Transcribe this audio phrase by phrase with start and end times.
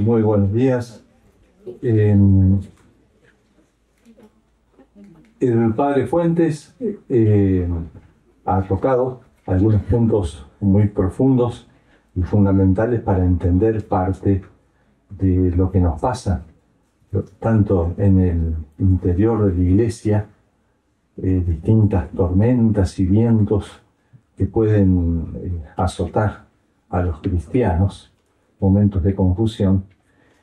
[0.00, 1.04] Muy buenos días.
[1.82, 2.60] el
[5.76, 6.74] padre Fuentes
[7.08, 7.68] eh,
[8.46, 11.68] ha tocado algunos puntos muy profundos
[12.16, 14.42] y fundamentales para entender parte
[15.10, 16.44] de lo que nos pasa,
[17.38, 20.28] tanto en el interior de la iglesia,
[21.18, 23.82] eh, distintas tormentas y vientos
[24.34, 26.46] que pueden eh, azotar
[26.88, 28.09] a los cristianos,
[28.60, 29.84] momentos de confusión,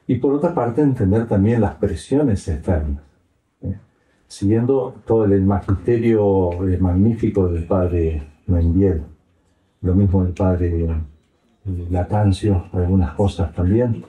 [0.08, 3.04] y por otra parte entender también las presiones externas.
[3.62, 3.76] ¿eh?
[4.28, 9.04] Siguiendo todo el magisterio magnífico del padre Mendiel,
[9.82, 10.88] lo mismo del padre
[11.90, 14.04] Latancio, algunas cosas también.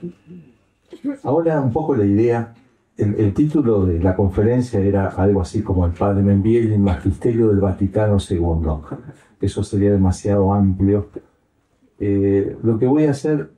[1.24, 2.54] Ahora un poco la idea,
[2.96, 7.58] el, título de la conferencia era algo así como el padre y el magisterio del
[7.58, 8.96] Vaticano II.
[9.40, 11.08] Eso sería demasiado amplio.
[12.00, 13.50] Eh, lo que voy a hacer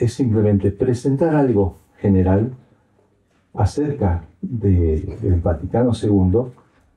[0.00, 2.52] es simplemente presentar algo general
[3.54, 6.52] acerca del Vaticano II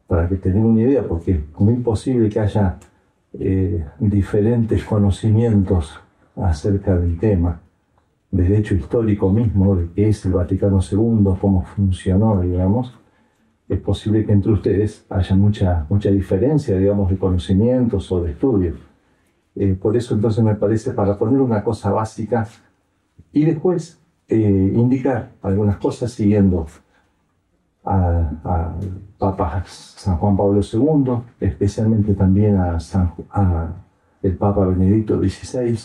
[0.08, 2.77] para que tengan una idea, porque es muy posible que haya
[3.33, 6.00] eh, diferentes conocimientos
[6.36, 7.59] acerca del tema,
[8.31, 12.94] del hecho histórico mismo, de qué es el Vaticano II, cómo funcionó, digamos,
[13.67, 18.77] es posible que entre ustedes haya mucha, mucha diferencia, digamos, de conocimientos o de estudios.
[19.55, 22.47] Eh, por eso entonces me parece para poner una cosa básica
[23.31, 26.67] y después eh, indicar algunas cosas siguiendo
[27.83, 28.39] al
[29.17, 32.78] Papa San Juan Pablo II, especialmente también a,
[33.31, 33.73] a
[34.22, 35.78] el Papa Benedicto XVI,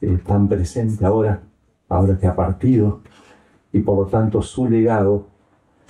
[0.00, 1.40] eh, tan presente ahora,
[1.88, 3.00] ahora que ha partido,
[3.72, 5.26] y por lo tanto su legado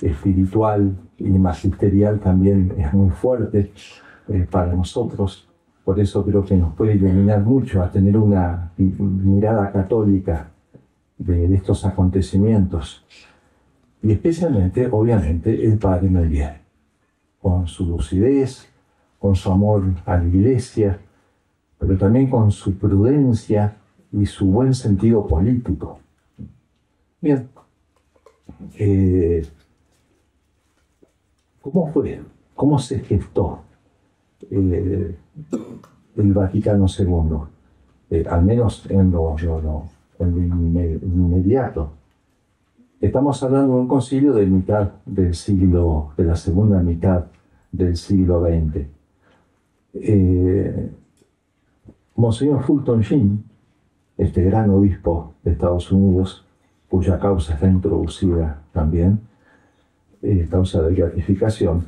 [0.01, 3.71] espiritual y magisterial también es muy fuerte
[4.27, 5.49] eh, para nosotros.
[5.85, 10.49] Por eso creo que nos puede iluminar mucho a tener una mirada católica
[11.19, 13.05] de, estos acontecimientos.
[14.01, 16.59] Y especialmente, obviamente, el Padre Melier,
[17.39, 18.67] con su lucidez,
[19.19, 20.99] con su amor a la iglesia,
[21.77, 23.77] pero también con su prudencia
[24.11, 25.99] y su buen sentido político.
[27.21, 27.47] Bien,
[28.79, 29.47] eh,
[31.61, 32.21] ¿cómo fue?
[32.55, 33.64] ¿Cómo se gestó
[34.51, 35.15] eh,
[36.17, 37.37] el Vaticano II?
[38.09, 39.35] Eh, al menos en lo,
[40.19, 41.91] inmediato.
[43.01, 47.25] Estamos hablando de un concilio de mitad del siglo, de la segunda mitad
[47.71, 48.87] del siglo XX.
[52.15, 53.43] Monseñor Fulton Sheen,
[54.17, 56.45] este gran obispo de Estados Unidos,
[56.87, 59.19] cuya causa está introducida también,
[60.21, 61.85] eh, causa de gratificación,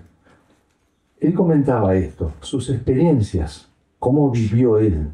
[1.19, 3.69] él comentaba esto, sus experiencias,
[4.00, 5.09] cómo vivió él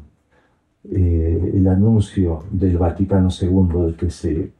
[0.90, 4.52] eh, el anuncio del Vaticano II de que se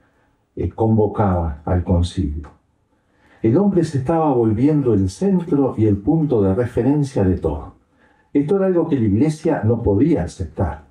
[0.56, 2.48] eh, convocaba al concilio.
[3.42, 7.74] El hombre se estaba volviendo el centro y el punto de referencia de todo.
[8.32, 10.84] Esto era algo que la Iglesia no podía aceptar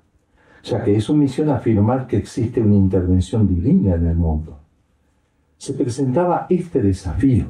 [0.64, 4.58] ya que es su misión afirmar que existe una intervención divina en el mundo.
[5.58, 7.46] Se presentaba este desafío,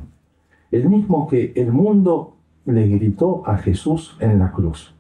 [0.70, 2.33] el mismo que el mundo
[2.66, 4.94] le gritó a Jesús en la cruz,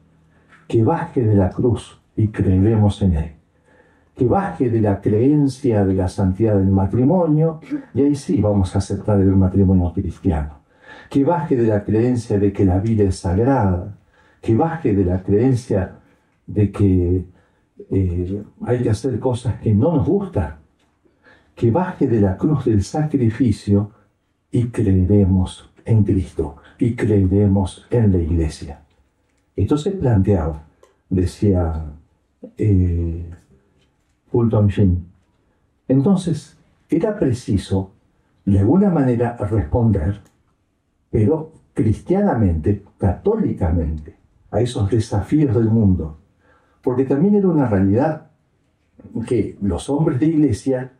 [0.68, 3.32] que baje de la cruz y creeremos en él,
[4.16, 7.60] que baje de la creencia de la santidad del matrimonio,
[7.94, 10.58] y ahí sí vamos a aceptar el matrimonio cristiano,
[11.10, 13.96] que baje de la creencia de que la vida es sagrada,
[14.40, 15.96] que baje de la creencia
[16.46, 17.24] de que
[17.90, 20.56] eh, hay que hacer cosas que no nos gustan,
[21.54, 23.90] que baje de la cruz del sacrificio
[24.50, 28.80] y creeremos en Cristo y creeremos en la iglesia.
[29.56, 30.66] Entonces planteaba,
[31.08, 31.84] decía
[32.58, 33.30] eh,
[35.88, 36.58] entonces
[36.88, 37.92] era preciso
[38.44, 40.20] de alguna manera responder,
[41.10, 44.16] pero cristianamente, católicamente,
[44.50, 46.18] a esos desafíos del mundo
[46.84, 48.26] porque también era una realidad
[49.26, 50.92] que los hombres de iglesia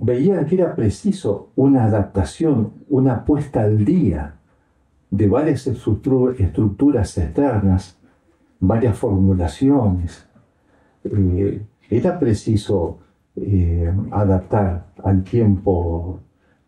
[0.00, 4.36] veían que era preciso una adaptación, una puesta al día
[5.10, 7.98] de varias estructuras externas,
[8.58, 10.26] varias formulaciones.
[11.04, 12.98] Eh, era preciso
[13.36, 16.20] eh, adaptar al tiempo,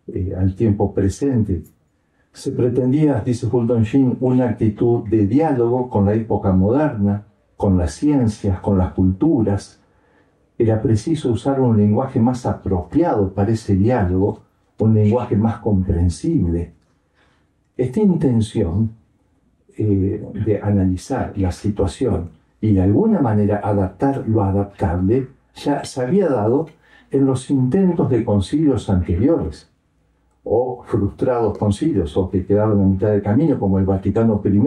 [0.06, 1.62] eh, al tiempo presente
[2.32, 7.26] se pretendía, dice Fulton Sheen, una actitud de diálogo con la época moderna,
[7.56, 9.81] con las ciencias, con las culturas.
[10.58, 14.40] Era preciso usar un lenguaje más apropiado para ese diálogo,
[14.78, 16.72] un lenguaje más comprensible.
[17.76, 18.90] Esta intención
[19.76, 26.28] eh, de analizar la situación y de alguna manera adaptar lo adaptable ya se había
[26.28, 26.66] dado
[27.10, 29.68] en los intentos de concilios anteriores,
[30.44, 34.58] o frustrados concilios, o que quedaron a mitad de camino, como el Vaticano I,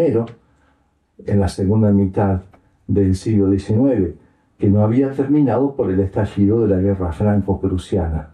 [1.26, 2.42] en la segunda mitad
[2.88, 4.16] del siglo XIX,
[4.58, 8.30] que no había terminado por el estallido de la guerra franco-prusiana.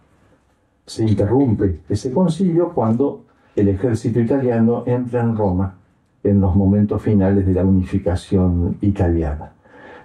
[0.86, 3.24] Se interrumpe ese concilio cuando
[3.56, 5.74] el ejército italiano entra en Roma
[6.22, 9.52] en los momentos finales de la unificación italiana.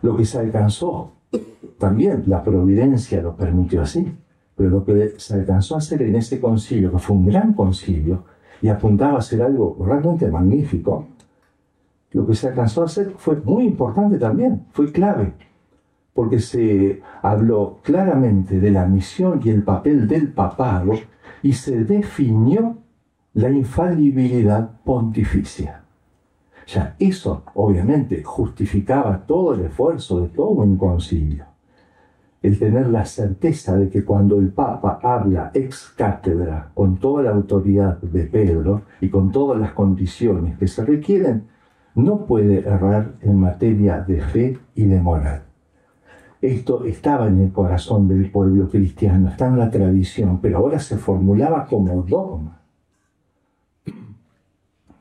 [0.01, 1.11] Lo que se alcanzó,
[1.77, 4.11] también la providencia lo permitió así,
[4.55, 8.23] pero lo que se alcanzó a hacer en ese concilio, que fue un gran concilio
[8.61, 11.07] y apuntaba a ser algo realmente magnífico,
[12.11, 15.33] lo que se alcanzó a hacer fue muy importante también, fue clave,
[16.17, 20.93] porque se habló claramente de la misión y el papel del papado
[21.43, 22.79] y se definió
[23.35, 25.83] la infalibilidad pontificia.
[26.65, 31.45] Ya eso, obviamente, justificaba todo el esfuerzo de todo un concilio.
[32.41, 37.29] El tener la certeza de que cuando el Papa habla ex cátedra, con toda la
[37.29, 41.43] autoridad de Pedro y con todas las condiciones que se requieren,
[41.93, 45.46] no puede errar en materia de fe y de moral.
[46.41, 50.97] Esto estaba en el corazón del pueblo cristiano, está en la tradición, pero ahora se
[50.97, 52.61] formulaba como dogma.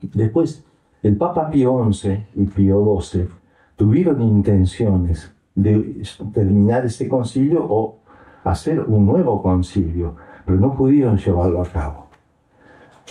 [0.00, 0.64] Después,
[1.02, 3.28] el Papa Pío XI y Pío XII
[3.76, 6.02] tuvieron intenciones de
[6.32, 7.98] terminar ese concilio o
[8.44, 12.06] hacer un nuevo concilio, pero no pudieron llevarlo a cabo.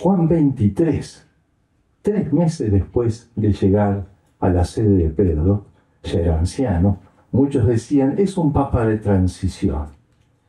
[0.00, 1.26] Juan XXIII
[2.06, 4.06] Tres meses después de llegar
[4.38, 5.64] a la sede de Pedro,
[6.04, 6.98] ya era anciano,
[7.32, 9.86] muchos decían, es un papa de transición.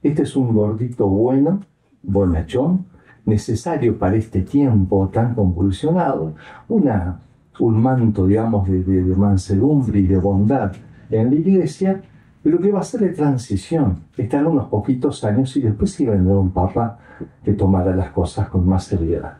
[0.03, 1.61] Este es un gordito bueno,
[2.03, 2.85] bonachón,
[3.25, 6.33] necesario para este tiempo tan convulsionado,
[6.69, 7.19] una,
[7.59, 10.73] un manto, digamos, de, de, de mansedumbre y de bondad
[11.09, 12.01] en la iglesia,
[12.41, 14.03] pero que va a ser de transición.
[14.15, 16.99] Estar unos poquitos años y después a vendrá un papa
[17.43, 19.37] que tomara las cosas con más seriedad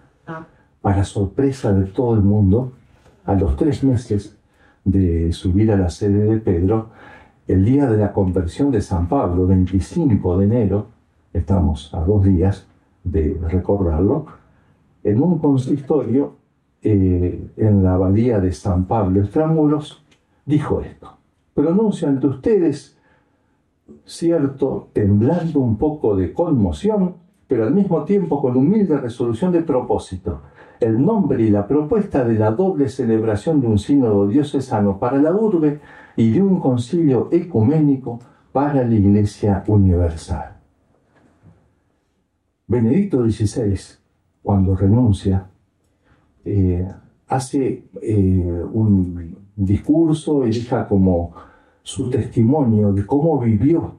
[0.81, 2.71] para sorpresa de todo el mundo,
[3.25, 4.37] a los tres meses
[4.85, 6.91] de subir a la sede de Pedro,
[7.47, 10.87] el día de la conversión de San Pablo, 25 de enero,
[11.31, 12.67] estamos a dos días
[13.03, 14.25] de recordarlo,
[15.03, 16.35] en un consistorio
[16.81, 20.03] eh, en la abadía de San Pablo Extramuros,
[20.45, 21.17] dijo esto,
[21.53, 22.97] pronuncio ante ustedes,
[24.03, 27.15] cierto, temblando un poco de conmoción,
[27.47, 30.41] pero al mismo tiempo con humilde resolución de propósito,
[30.81, 35.31] el nombre y la propuesta de la doble celebración de un sínodo diocesano para la
[35.31, 35.79] urbe
[36.17, 38.19] y de un concilio ecuménico
[38.51, 40.57] para la Iglesia Universal.
[42.67, 43.79] Benedicto XVI,
[44.41, 45.47] cuando renuncia,
[46.43, 46.85] eh,
[47.27, 51.33] hace eh, un discurso y deja como
[51.83, 53.95] su testimonio de cómo vivió,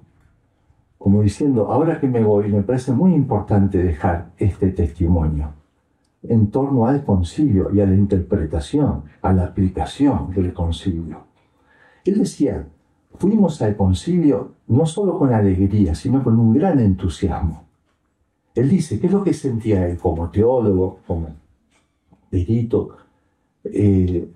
[0.99, 5.53] como diciendo, ahora que me voy, me parece muy importante dejar este testimonio
[6.25, 11.28] en torno al concilio y a la interpretación, a la aplicación del concilio.
[12.05, 12.67] Él decía,
[13.15, 17.65] fuimos al concilio no solo con alegría, sino con un gran entusiasmo.
[18.55, 21.29] Él dice, ¿qué es lo que sentía él como teólogo, como
[22.31, 22.97] perito?
[23.65, 24.29] Eh,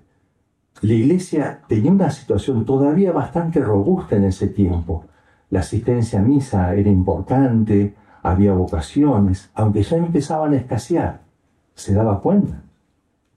[0.81, 5.05] la iglesia tenía una situación todavía bastante robusta en ese tiempo.
[5.49, 11.23] La asistencia a misa era importante, había vocaciones, aunque ya empezaban a escasear
[11.75, 12.63] se daba cuenta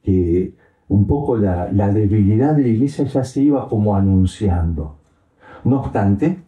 [0.02, 0.54] que
[0.88, 4.96] un poco la, debilidad de la iglesia ya se iba como anunciando.
[5.64, 6.38] No obstante,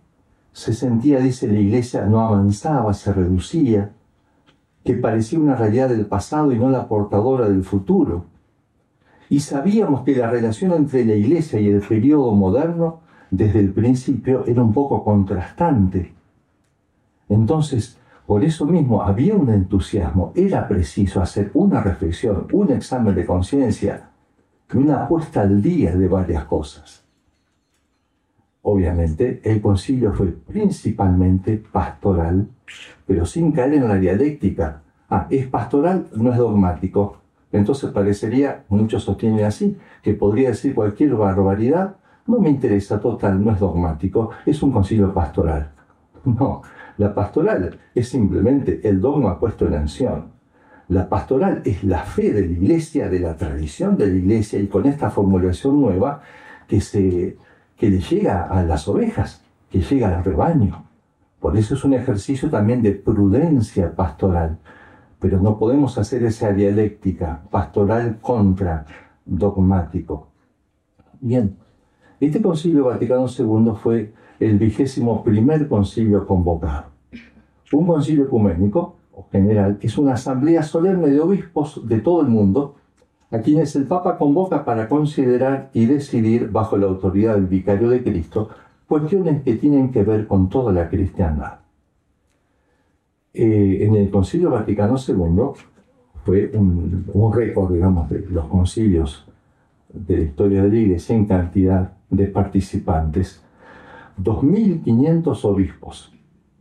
[0.52, 3.92] se sentía, dice la iglesia, no avanzaba, se reducía,
[4.84, 8.24] que parecía una realidad del pasado y no la portadora del futuro.
[9.28, 14.44] Y sabíamos que la relación entre la iglesia y el periodo moderno desde el principio
[14.46, 16.14] era un poco contrastante.
[17.28, 23.26] Entonces, por eso mismo había un entusiasmo, era preciso hacer una reflexión, un examen de
[23.26, 24.10] conciencia,
[24.74, 27.04] una puesta al día de varias cosas.
[28.62, 32.48] Obviamente, el concilio fue principalmente pastoral,
[33.06, 34.82] pero sin caer en la dialéctica.
[35.08, 37.16] Ah, es pastoral, no es dogmático.
[37.50, 41.96] Entonces parecería, muchos sostienen así, que podría decir cualquier barbaridad,
[42.26, 45.72] no me interesa, total, no es dogmático, es un concilio pastoral.
[46.24, 46.62] No,
[46.98, 50.37] la pastoral es simplemente el dogma puesto en acción.
[50.88, 54.68] La pastoral es la fe de la iglesia, de la tradición de la iglesia y
[54.68, 56.22] con esta formulación nueva
[56.66, 57.36] que, se,
[57.76, 60.84] que le llega a las ovejas, que llega al rebaño.
[61.40, 64.58] Por eso es un ejercicio también de prudencia pastoral.
[65.20, 68.86] Pero no podemos hacer esa dialéctica pastoral contra
[69.26, 70.28] dogmático.
[71.20, 71.56] Bien,
[72.18, 76.86] este concilio Vaticano II fue el vigésimo primer concilio convocado.
[77.72, 78.97] Un concilio ecuménico,
[79.30, 82.76] general, es una asamblea solemne de obispos de todo el mundo,
[83.30, 88.02] a quienes el Papa convoca para considerar y decidir, bajo la autoridad del vicario de
[88.02, 88.48] Cristo,
[88.86, 91.58] cuestiones que tienen que ver con toda la cristiandad.
[93.34, 95.60] Eh, en el Concilio Vaticano II
[96.24, 99.26] fue un, un récord, digamos, de los concilios
[99.92, 103.42] de la historia de la Iglesia en cantidad de participantes.
[104.22, 106.12] 2.500 obispos.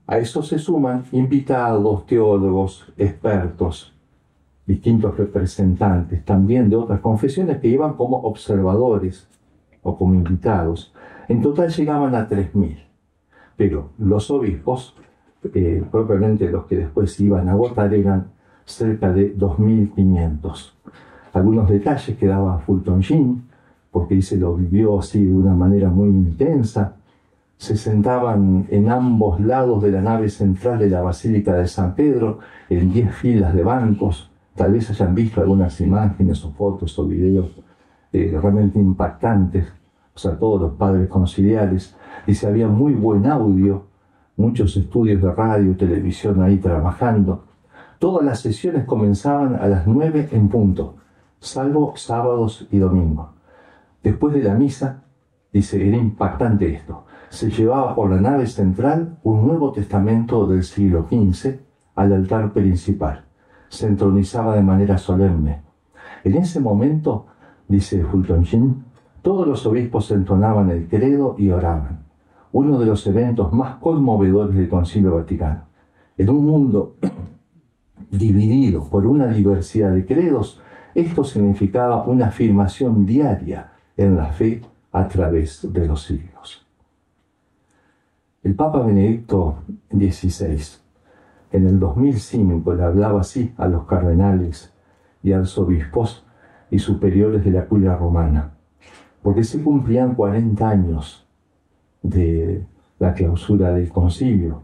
[0.07, 3.93] A eso se suman invitados, teólogos, expertos,
[4.65, 9.27] distintos representantes también de otras confesiones que iban como observadores
[9.83, 10.93] o como invitados.
[11.27, 12.77] En total llegaban a 3.000.
[13.55, 14.95] Pero los obispos,
[15.53, 18.27] eh, propiamente los que después iban a votar, eran
[18.65, 20.73] cerca de 2.500.
[21.33, 23.43] Algunos detalles que daba Fulton Sheen,
[23.91, 26.97] porque se lo vivió así de una manera muy intensa.
[27.57, 32.39] Se sentaban en ambos lados de la nave central de la Basílica de San Pedro,
[32.69, 34.31] en 10 filas de bancos.
[34.55, 37.51] Tal vez hayan visto algunas imágenes o fotos o videos
[38.13, 39.73] eh, realmente impactantes
[40.17, 41.95] o sea, todos los padres conciliares,
[42.27, 43.85] se había muy buen audio,
[44.35, 47.43] muchos estudios de radio y televisión ahí trabajando.
[47.99, 50.95] Todas las sesiones comenzaban a las nueve en punto,
[51.39, 53.27] salvo sábados y domingos.
[54.01, 55.03] Después de la misa,
[55.53, 61.07] dice, era impactante esto, se llevaba por la nave central un Nuevo Testamento del siglo
[61.10, 61.60] XV
[61.96, 63.25] al altar principal.
[63.69, 65.62] Se entronizaba de manera solemne.
[66.24, 67.25] En ese momento,
[67.67, 68.86] dice Fulton Sheen,
[69.22, 72.05] todos los obispos entonaban el credo y oraban,
[72.53, 75.63] uno de los eventos más conmovedores del Concilio Vaticano.
[76.17, 76.96] En un mundo
[78.12, 80.62] dividido por una diversidad de credos,
[80.96, 86.66] esto significaba una afirmación diaria en la fe a través de los siglos.
[88.44, 89.60] El Papa Benedicto
[89.91, 90.79] XVI
[91.51, 94.74] en el 2005 le hablaba así a los cardenales
[95.24, 96.25] y arzobispos
[96.70, 98.58] y superiores de la curia romana
[99.27, 101.27] porque se cumplían 40 años
[102.01, 102.65] de
[102.98, 104.63] la clausura del concilio.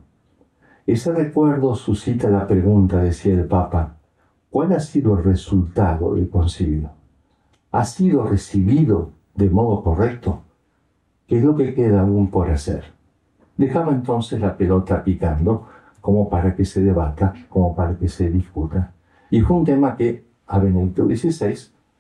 [0.86, 3.98] Ese recuerdo suscita la pregunta, decía el Papa,
[4.50, 6.92] ¿cuál ha sido el resultado del concilio?
[7.72, 10.44] ¿Ha sido recibido de modo correcto?
[11.28, 12.86] ¿Qué es lo que queda aún por hacer?
[13.58, 15.68] Dejaba entonces la pelota picando
[16.02, 18.94] como para que se debata, como para que se discuta.
[19.30, 21.56] Y fue un tema que a Benedicto XVI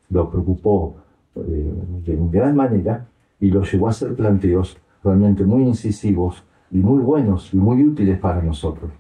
[0.10, 0.95] lo preocupó
[1.36, 1.74] eh,
[2.05, 3.07] de gran manera
[3.39, 8.19] y lo llevó a hacer planteos realmente muy incisivos y muy buenos y muy útiles
[8.19, 8.91] para nosotros.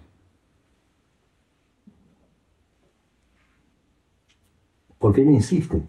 [4.99, 5.81] Porque él insiste,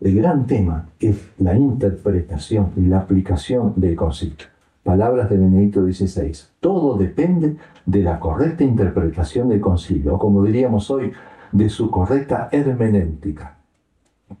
[0.00, 4.53] el gran tema es la interpretación y la aplicación del concepto.
[4.84, 6.32] Palabras de Benedicto XVI.
[6.60, 11.12] Todo depende de la correcta interpretación del concilio, o como diríamos hoy,
[11.50, 13.56] de su correcta hermenéutica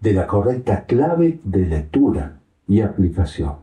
[0.00, 3.56] de la correcta clave de lectura y aplicación.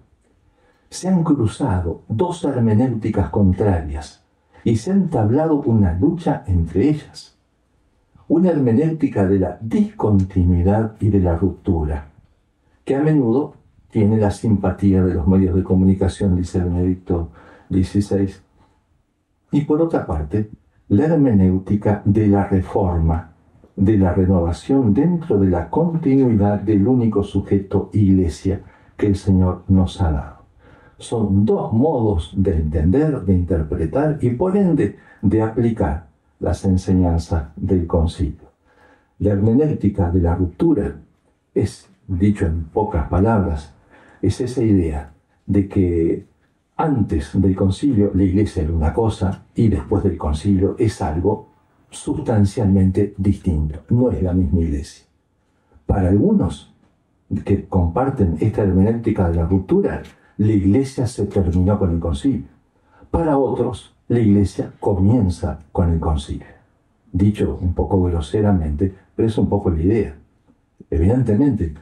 [0.89, 4.23] Se han cruzado dos hermenéuticas contrarias
[4.63, 7.37] y se ha entablado una lucha entre ellas.
[8.27, 12.07] Una hermenéutica de la discontinuidad y de la ruptura,
[12.85, 13.55] que a menudo
[13.91, 17.29] tiene la simpatía de los medios de comunicación, dice Benedicto
[17.69, 18.29] XVI.
[19.51, 20.49] Y por otra parte,
[20.87, 23.33] la hermenéutica de la reforma,
[23.75, 28.61] de la renovación dentro de la continuidad del único sujeto iglesia
[28.97, 30.35] que el Señor nos ha dado.
[30.97, 36.07] Son dos modos de entender, de interpretar y por ende de aplicar
[36.39, 38.51] las enseñanzas del concilio.
[39.19, 40.95] La hermenéutica de la ruptura
[41.53, 43.73] es, dicho en pocas palabras,
[44.21, 45.13] es esa idea
[45.45, 46.25] de que
[46.77, 51.49] antes del concilio la iglesia era una cosa y después del concilio es algo
[51.89, 53.81] sustancialmente distinto.
[53.89, 55.05] No es la misma iglesia.
[55.85, 56.73] Para algunos
[57.45, 60.01] que comparten esta hermenéutica de la ruptura,
[60.37, 62.47] la iglesia se terminó con el concilio.
[63.09, 66.47] Para otros, la iglesia comienza con el concilio.
[67.11, 70.15] Dicho un poco groseramente, pero es un poco la idea.
[70.89, 71.73] Evidentemente,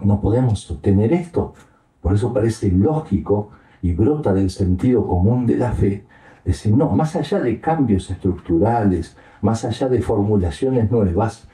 [0.00, 1.54] no podemos sostener esto.
[2.00, 3.50] Por eso parece lógico
[3.82, 6.04] y brota del sentido común de la fe
[6.44, 11.48] decir, no, más allá de cambios estructurales, más allá de formulaciones nuevas,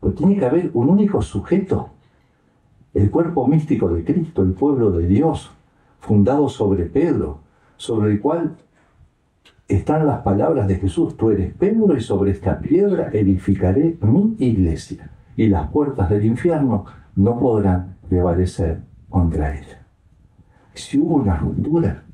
[0.00, 1.90] pues tiene que haber un único sujeto,
[2.94, 5.50] el cuerpo místico de Cristo, el pueblo de Dios,
[6.00, 7.38] fundado sobre Pedro,
[7.76, 8.56] sobre el cual
[9.68, 15.10] están las palabras de Jesús, tú eres Pedro y sobre esta piedra edificaré mi iglesia,
[15.36, 16.84] y las puertas del infierno
[17.14, 19.86] no podrán prevalecer contra ella.
[20.74, 22.04] Si hubo una ruptura,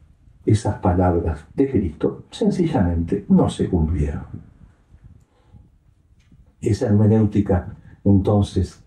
[0.44, 4.24] esas palabras de Cristo sencillamente no se cumplieron.
[6.60, 8.82] Esa hermenéutica, entonces,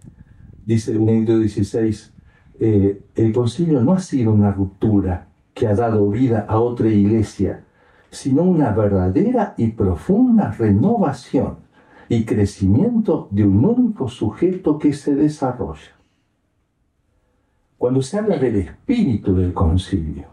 [0.66, 1.96] dice Benedicto XVI,
[2.60, 7.64] eh, el concilio no ha sido una ruptura que ha dado vida a otra iglesia,
[8.10, 11.58] sino una verdadera y profunda renovación
[12.10, 16.01] y crecimiento de un único sujeto que se desarrolla.
[17.82, 20.28] Cuando se habla del espíritu del concilio,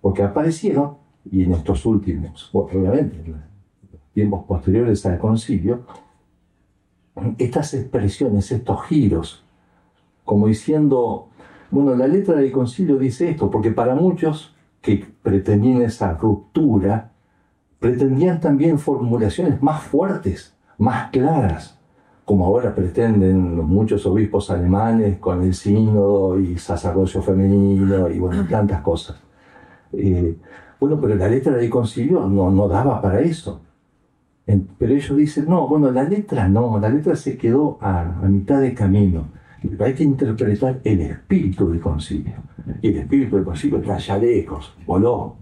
[0.00, 0.96] porque aparecieron,
[1.30, 3.42] y en estos últimos, obviamente, en
[4.14, 5.82] tiempos posteriores al concilio,
[7.36, 9.44] estas expresiones, estos giros,
[10.24, 11.28] como diciendo,
[11.70, 17.12] bueno, la letra del concilio dice esto, porque para muchos que pretendían esa ruptura,
[17.80, 21.77] pretendían también formulaciones más fuertes, más claras,
[22.28, 28.82] como ahora pretenden muchos obispos alemanes con el sínodo y sacerdocio femenino y bueno, tantas
[28.82, 29.16] cosas.
[29.94, 30.36] Eh,
[30.78, 33.62] bueno, pero la letra del concilio no, no daba para eso.
[34.44, 38.60] Pero ellos dicen, no, bueno, la letra no, la letra se quedó a, a mitad
[38.60, 39.28] de camino.
[39.80, 42.34] Hay que interpretar el espíritu del concilio.
[42.82, 45.36] Y el espíritu del concilio trae lejos, voló.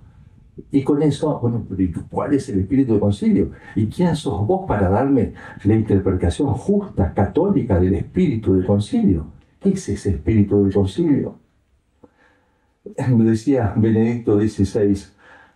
[0.71, 1.67] Y con eso, bueno,
[2.11, 3.51] ¿cuál es el espíritu del concilio?
[3.75, 5.35] ¿Y quién sos vos para darme
[5.65, 9.27] la interpretación justa, católica del espíritu del concilio?
[9.61, 11.39] ¿Qué es ese espíritu del concilio?
[12.85, 14.97] Decía Benedicto XVI,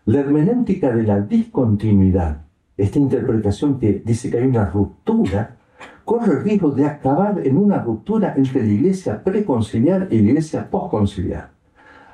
[0.07, 2.43] la hermenéutica de la discontinuidad,
[2.77, 5.57] esta interpretación que dice que hay una ruptura
[6.05, 10.69] corre el riesgo de acabar en una ruptura entre la iglesia preconciliar y la iglesia
[10.69, 11.60] postconciliar.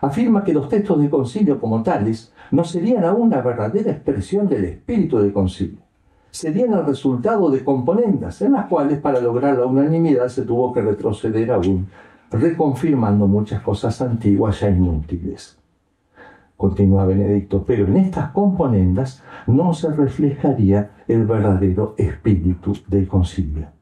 [0.07, 4.65] Afirma que los textos de concilio como tales no serían aún la verdadera expresión del
[4.65, 5.79] espíritu del concilio.
[6.31, 10.83] Serían el resultado de componendas en las cuales para lograr la unanimidad se tuvo que
[10.83, 11.89] retroceder aún,
[12.31, 15.59] reconfirmando muchas cosas antiguas ya inútiles.
[16.57, 23.77] Continúa Benedicto, pero en estas componendas no se reflejaría el verdadero espíritu del concilio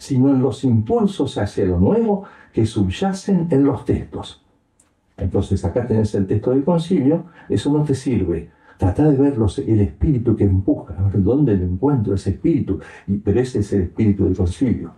[0.00, 4.42] sino en los impulsos hacia lo nuevo que subyacen en los textos.
[5.20, 8.50] Entonces acá tenés el texto del concilio, eso no te sirve.
[8.78, 13.18] Trata de ver el espíritu que empuja, a ver dónde lo encuentro ese espíritu, y,
[13.18, 14.92] pero ese es el espíritu del concilio.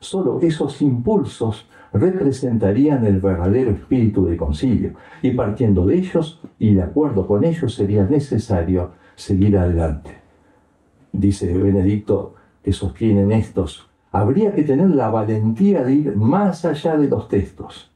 [0.00, 6.82] Solo esos impulsos representarían el verdadero espíritu del concilio, y partiendo de ellos y de
[6.82, 10.10] acuerdo con ellos sería necesario seguir adelante.
[11.12, 17.08] Dice Benedicto que sostienen estos habría que tener la valentía de ir más allá de
[17.08, 17.92] los textos.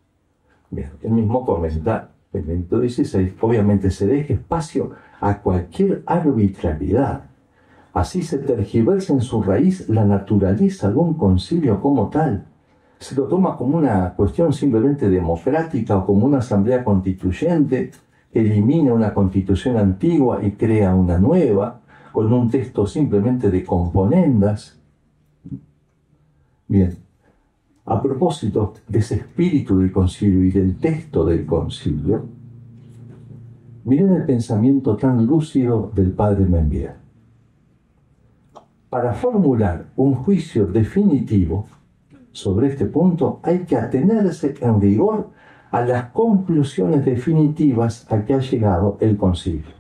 [0.71, 7.25] El mismo comenta, el 16, obviamente se deje espacio a cualquier arbitrariedad.
[7.93, 12.47] Así se tergiversa en su raíz la naturaleza de un concilio como tal.
[12.99, 17.91] Se lo toma como una cuestión simplemente democrática o como una asamblea constituyente
[18.33, 21.81] que elimina una constitución antigua y crea una nueva,
[22.13, 24.81] con un texto simplemente de componendas
[26.71, 26.97] Bien,
[27.91, 32.25] a propósito de ese espíritu del concilio y del texto del concilio,
[33.85, 36.95] miren el pensamiento tan lúcido del padre Membier.
[38.89, 41.67] Para formular un juicio definitivo
[42.31, 45.31] sobre este punto hay que atenerse en rigor
[45.73, 49.75] a las conclusiones definitivas a que ha llegado el concilio.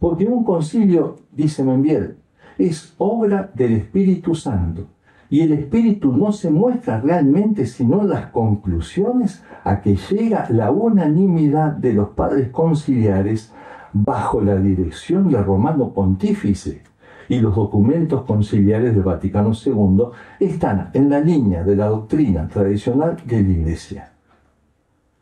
[0.00, 2.16] Porque un concilio, dice Membier,
[2.58, 4.88] es obra del Espíritu Santo
[5.30, 11.70] y el espíritu no se muestra realmente sino las conclusiones a que llega la unanimidad
[11.70, 13.52] de los padres conciliares
[13.92, 16.82] bajo la dirección del romano pontífice.
[17.28, 20.06] Y los documentos conciliares del Vaticano II
[20.40, 24.12] están en la línea de la doctrina tradicional de la Iglesia.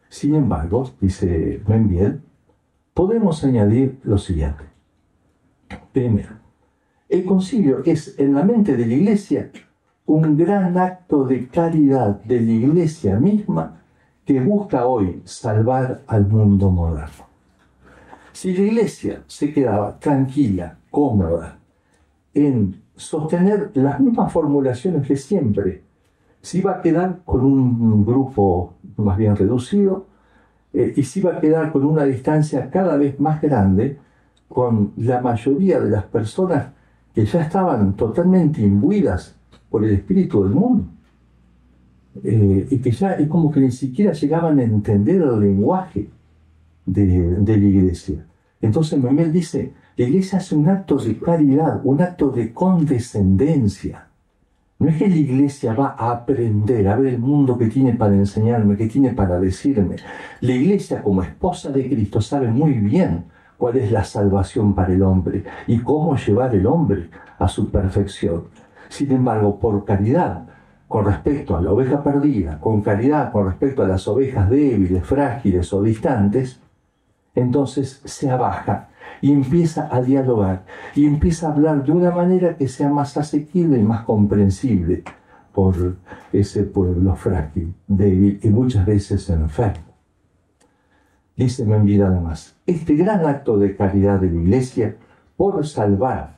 [0.09, 2.23] Sin embargo, dice Benviel,
[2.95, 4.65] podemos añadir lo siguiente.
[5.93, 6.31] Primero,
[7.11, 9.51] el concilio es en la mente de la Iglesia
[10.09, 13.83] un gran acto de caridad de la iglesia misma
[14.25, 17.27] que busca hoy salvar al mundo moderno.
[18.33, 21.59] Si la iglesia se quedaba tranquila, cómoda,
[22.33, 25.83] en sostener las mismas formulaciones de siempre,
[26.41, 30.07] se iba a quedar con un grupo más bien reducido
[30.73, 33.99] eh, y se iba a quedar con una distancia cada vez más grande
[34.49, 36.69] con la mayoría de las personas
[37.15, 39.38] que ya estaban totalmente imbuidas
[39.71, 40.85] por el espíritu del mundo.
[42.25, 46.09] Eh, y que ya es como que ni siquiera llegaban a entender el lenguaje
[46.85, 48.27] de, la iglesia.
[48.61, 54.09] Entonces Memel dice, la iglesia hace un acto de caridad, un acto de condescendencia.
[54.81, 58.15] No es que la iglesia va a aprender a ver el mundo que tiene para
[58.15, 59.97] enseñarme, que tiene para decirme.
[60.41, 63.25] La iglesia como esposa de Cristo sabe muy bien
[63.57, 68.45] cuál es la salvación para el hombre y cómo llevar el hombre a su perfección.
[68.89, 70.47] Sin embargo, por caridad
[70.89, 75.73] con respecto a la oveja perdida, con caridad con respecto a las ovejas débiles, frágiles
[75.73, 76.61] o distantes,
[77.35, 78.89] entonces se abaja
[79.21, 83.79] y empieza a dialogar y empieza a hablar de una manera que sea más asequible
[83.79, 85.05] y más comprensible
[85.53, 85.97] por
[86.33, 89.89] ese pueblo frágil, débil y muchas veces enfermo.
[91.37, 94.97] Dice Menvida además, este gran acto de caridad de la Iglesia
[95.37, 96.38] por salvar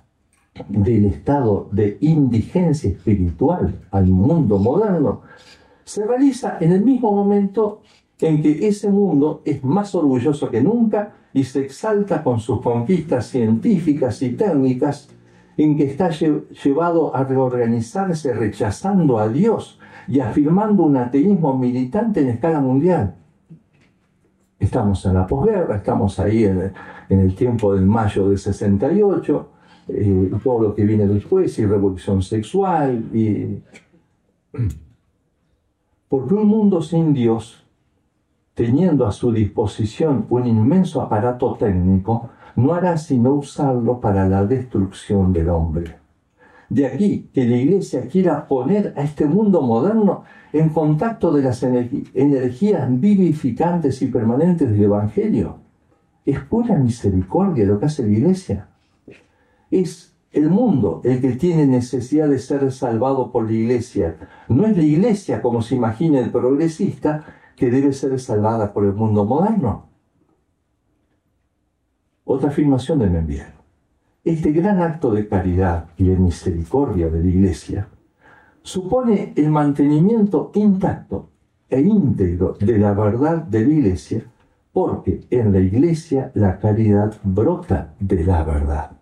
[0.68, 5.22] del estado de indigencia espiritual al mundo moderno
[5.84, 7.82] se realiza en el mismo momento
[8.20, 13.26] en que ese mundo es más orgulloso que nunca y se exalta con sus conquistas
[13.26, 15.08] científicas y técnicas,
[15.56, 22.28] en que está llevado a reorganizarse rechazando a Dios y afirmando un ateísmo militante en
[22.28, 23.16] escala mundial.
[24.58, 26.72] Estamos en la posguerra, estamos ahí en
[27.08, 29.49] el, tiempo del mayo del 68,
[29.92, 33.62] eh, todo lo que viene después, y revolución sexual, y...
[36.08, 37.64] Porque un mundo sin Dios
[38.60, 45.32] teniendo a su disposición un inmenso aparato técnico, no hará sino usarlo para la destrucción
[45.32, 45.96] del hombre.
[46.68, 51.62] De aquí que la Iglesia quiera poner a este mundo moderno en contacto de las
[51.62, 55.56] energías vivificantes y permanentes del Evangelio.
[56.26, 58.68] Es pura misericordia lo que hace la Iglesia.
[59.70, 64.16] Es el mundo el que tiene necesidad de ser salvado por la Iglesia.
[64.48, 67.24] No es la Iglesia, como se imagina el progresista,
[67.56, 69.88] que debe ser salvada por el mundo moderno.
[72.24, 73.52] Otra afirmación de Membiel.
[74.24, 77.88] Este gran acto de caridad y de misericordia de la Iglesia
[78.62, 81.30] supone el mantenimiento intacto
[81.68, 84.24] e íntegro de la verdad de la Iglesia,
[84.72, 88.99] porque en la Iglesia la caridad brota de la verdad.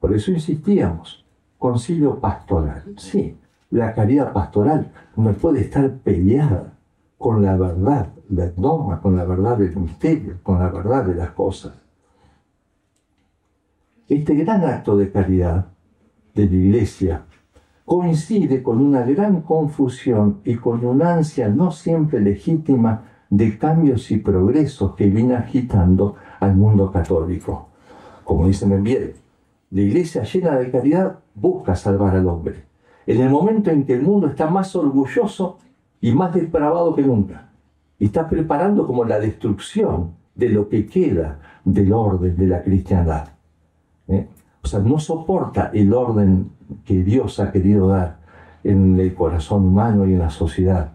[0.00, 1.24] Por eso insistíamos,
[1.58, 2.84] concilio pastoral.
[2.96, 3.36] Sí,
[3.70, 6.78] la caridad pastoral no puede estar peleada
[7.18, 11.30] con la verdad del dogma, con la verdad del misterio, con la verdad de las
[11.30, 11.72] cosas.
[14.08, 15.66] Este gran acto de caridad
[16.34, 17.24] de la Iglesia
[17.84, 24.18] coincide con una gran confusión y con una ansia no siempre legítima de cambios y
[24.18, 27.68] progresos que viene agitando al mundo católico.
[28.24, 29.14] Como dice Membiel,
[29.70, 32.64] la Iglesia llena de caridad busca salvar al hombre.
[33.06, 35.58] En el momento en que el mundo está más orgulloso
[36.00, 37.50] y más depravado que nunca.
[37.98, 43.28] Está preparando como la destrucción de lo que queda del orden de la cristiandad.
[44.06, 44.28] ¿eh?
[44.62, 46.50] O sea, no soporta el orden
[46.84, 48.18] que Dios ha querido dar
[48.64, 50.92] en el corazón humano y en la sociedad,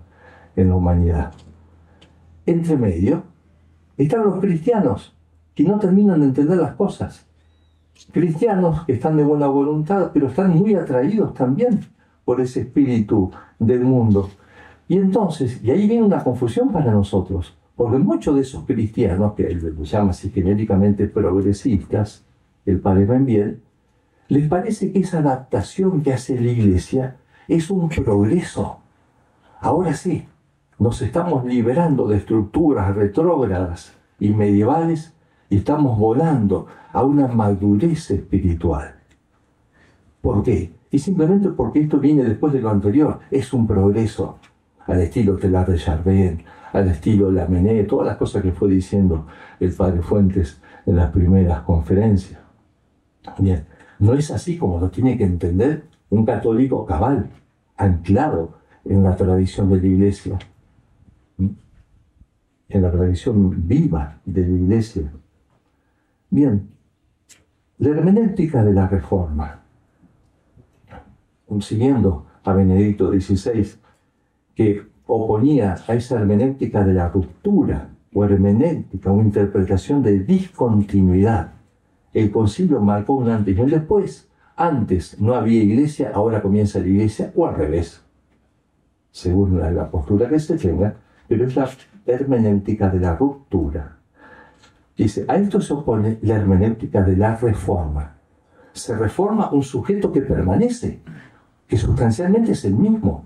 [0.56, 1.34] en la humanidad.
[2.46, 3.24] Entre medio
[3.98, 5.16] están los cristianos
[5.54, 7.28] que no terminan de entender las cosas.
[8.12, 11.82] Cristianos que están de buena voluntad, pero están muy atraídos también
[12.26, 14.30] por ese espíritu del mundo
[14.88, 19.48] y entonces, y ahí viene una confusión para nosotros, porque muchos de esos cristianos, que
[19.48, 22.26] él llama así genéricamente progresistas,
[22.66, 23.62] el padre Benviel,
[24.28, 28.80] les parece que esa adaptación que hace la iglesia es un progreso.
[29.60, 30.28] Ahora sí,
[30.80, 35.14] nos estamos liberando de estructuras retrógradas y medievales
[35.54, 38.96] y estamos volando a una madurez espiritual.
[40.20, 40.74] ¿Por qué?
[40.90, 44.40] Y simplemente porque esto viene después de lo anterior, es un progreso
[44.88, 49.28] al estilo Telar de Charbel, al estilo Lamennais, todas las cosas que fue diciendo
[49.60, 52.40] el padre Fuentes en las primeras conferencias.
[53.38, 53.68] Bien,
[54.00, 57.30] no es así como lo tiene que entender un católico cabal,
[57.78, 60.40] anclado en la tradición de la iglesia,
[61.38, 65.12] en la tradición viva de la iglesia.
[66.34, 66.68] Bien,
[67.78, 69.62] la hermenéutica de la reforma,
[71.60, 73.76] siguiendo a Benedicto XVI,
[74.56, 81.54] que oponía a esa hermenéutica de la ruptura o hermenéutica o interpretación de discontinuidad.
[82.14, 84.28] El concilio marcó un antes y un después.
[84.56, 88.04] Antes no había iglesia, ahora comienza la iglesia, o al revés,
[89.12, 90.96] según la, postura que se tenga,
[91.28, 91.70] pero es la
[92.08, 94.00] hermenéutica de la ruptura.
[94.96, 98.16] Dice, a esto se opone la hermenéutica de la reforma.
[98.74, 101.02] Se reforma un sujeto que permanece,
[101.68, 103.26] que sustancialmente es el mismo,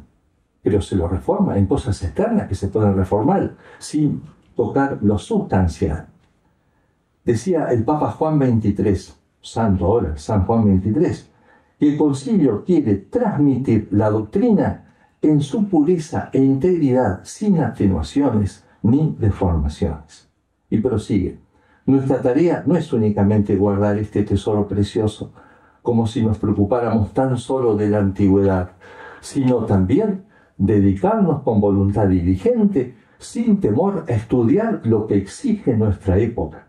[0.62, 4.22] pero se lo reforma en cosas externas que se pueden reformar sin
[4.56, 6.08] tocar lo sustancial.
[7.24, 11.26] Decía el Papa Juan XXIII, santo ahora, San Juan XXIII,
[11.80, 14.86] que el concilio quiere transmitir la doctrina
[15.22, 20.30] en su pureza e integridad, sin atenuaciones ni deformaciones.
[20.70, 21.40] Y prosigue,
[21.88, 25.32] Nuestra tarea no es únicamente guardar este tesoro precioso,
[25.82, 28.72] como si nos preocupáramos tan solo de la antigüedad,
[29.22, 30.26] sino también
[30.58, 36.68] dedicarnos con voluntad diligente, sin temor, a estudiar lo que exige nuestra época.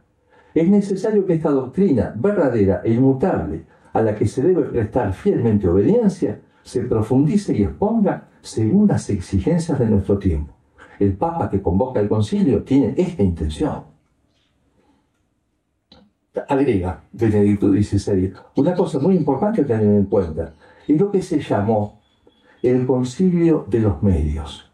[0.55, 5.67] Es necesario que esta doctrina verdadera e inmutable, a la que se debe prestar fielmente
[5.69, 10.55] obediencia, se profundice y exponga según las exigencias de nuestro tiempo.
[11.01, 13.98] El Papa que convoca el concilio tiene esta intención
[16.49, 20.55] agrega Benedicto XVI una cosa muy importante a tener en cuenta,
[20.87, 22.01] es lo que se llamó
[22.63, 24.71] el concilio de los medios,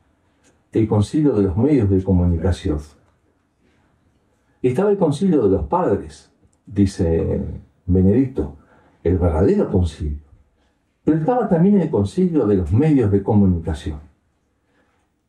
[0.72, 2.78] el concilio de los medios de comunicación.
[4.62, 6.30] Estaba el concilio de los padres,
[6.66, 7.40] dice
[7.86, 8.56] Benedicto,
[9.02, 10.24] el verdadero concilio,
[11.04, 14.00] pero estaba también el concilio de los medios de comunicación.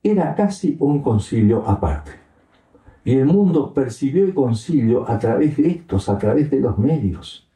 [0.02, 2.25] Era casi un concilio aparte.
[3.06, 7.48] Y el mundo percibió el concilio a través de estos, a través de los medios.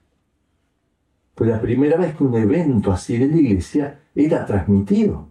[1.36, 5.28] Fue la primera vez que un evento así de la iglesia era transmitido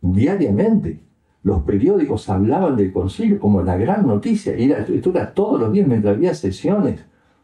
[0.00, 1.00] diariamente.
[1.42, 4.56] Los periódicos hablaban del concilio como la gran noticia.
[4.56, 7.00] Y esto era todos los días mientras había sesiones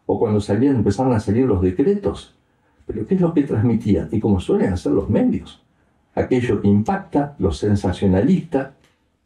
[0.06, 2.34] o cuando salían, empezaron a salir los decretos.
[2.86, 4.08] Pero ¿qué es lo que transmitían?
[4.12, 5.62] Y como suelen hacer los medios.
[6.14, 8.74] Aquello que impacta, lo sensacionalista,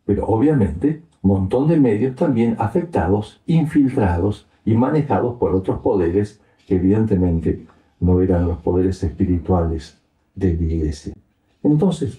[0.04, 7.66] pero obviamente montón de medios también afectados, infiltrados y manejados por otros poderes que evidentemente
[8.00, 9.98] no eran los poderes espirituales
[10.34, 11.14] de la iglesia.
[11.62, 12.18] Entonces,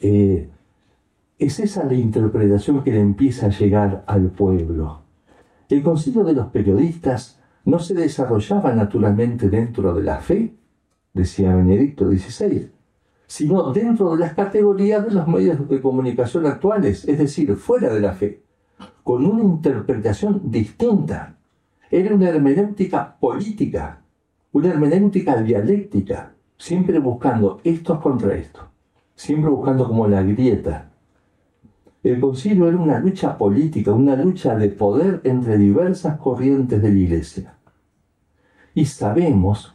[0.00, 0.48] eh,
[1.38, 5.00] es esa la interpretación que le empieza a llegar al pueblo.
[5.68, 10.54] El concilio de los periodistas no se desarrollaba naturalmente dentro de la fe,
[11.12, 12.70] decía Benedicto XVI,
[13.32, 17.98] sino dentro de las categorías de los medios de comunicación actuales, es decir, fuera de
[17.98, 18.42] la fe,
[19.02, 21.38] con una interpretación distinta.
[21.90, 24.02] Era una hermenéutica política,
[24.52, 28.68] una hermenéutica dialéctica, siempre buscando estos contra esto,
[29.14, 30.90] siempre buscando como la grieta.
[32.02, 36.98] El concilio era una lucha política, una lucha de poder entre diversas corrientes de la
[36.98, 37.54] iglesia.
[38.74, 39.74] Y sabemos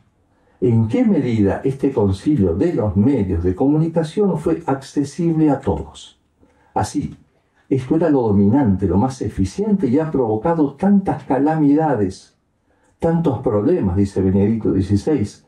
[0.59, 6.19] en qué medida este concilio de los medios de comunicación fue accesible a todos.
[6.73, 7.15] Así,
[7.69, 12.37] esto era lo dominante, lo más eficiente y ha provocado tantas calamidades,
[12.97, 15.43] tantos problemas, dice Benedicto XVI,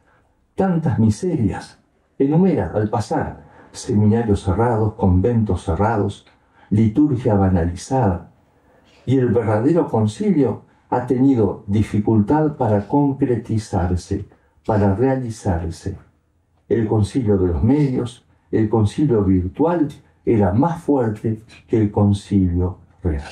[0.53, 1.79] tantas miserias.
[2.19, 6.27] Enumera al pasar seminarios cerrados, conventos cerrados,
[6.69, 8.31] liturgia banalizada.
[9.05, 14.25] Y el verdadero concilio ha tenido dificultad para concretizarse
[14.69, 15.97] para realizarse.
[16.67, 19.87] El concilio de los medios, el concilio virtual,
[20.23, 23.31] era más fuerte que el concilio real.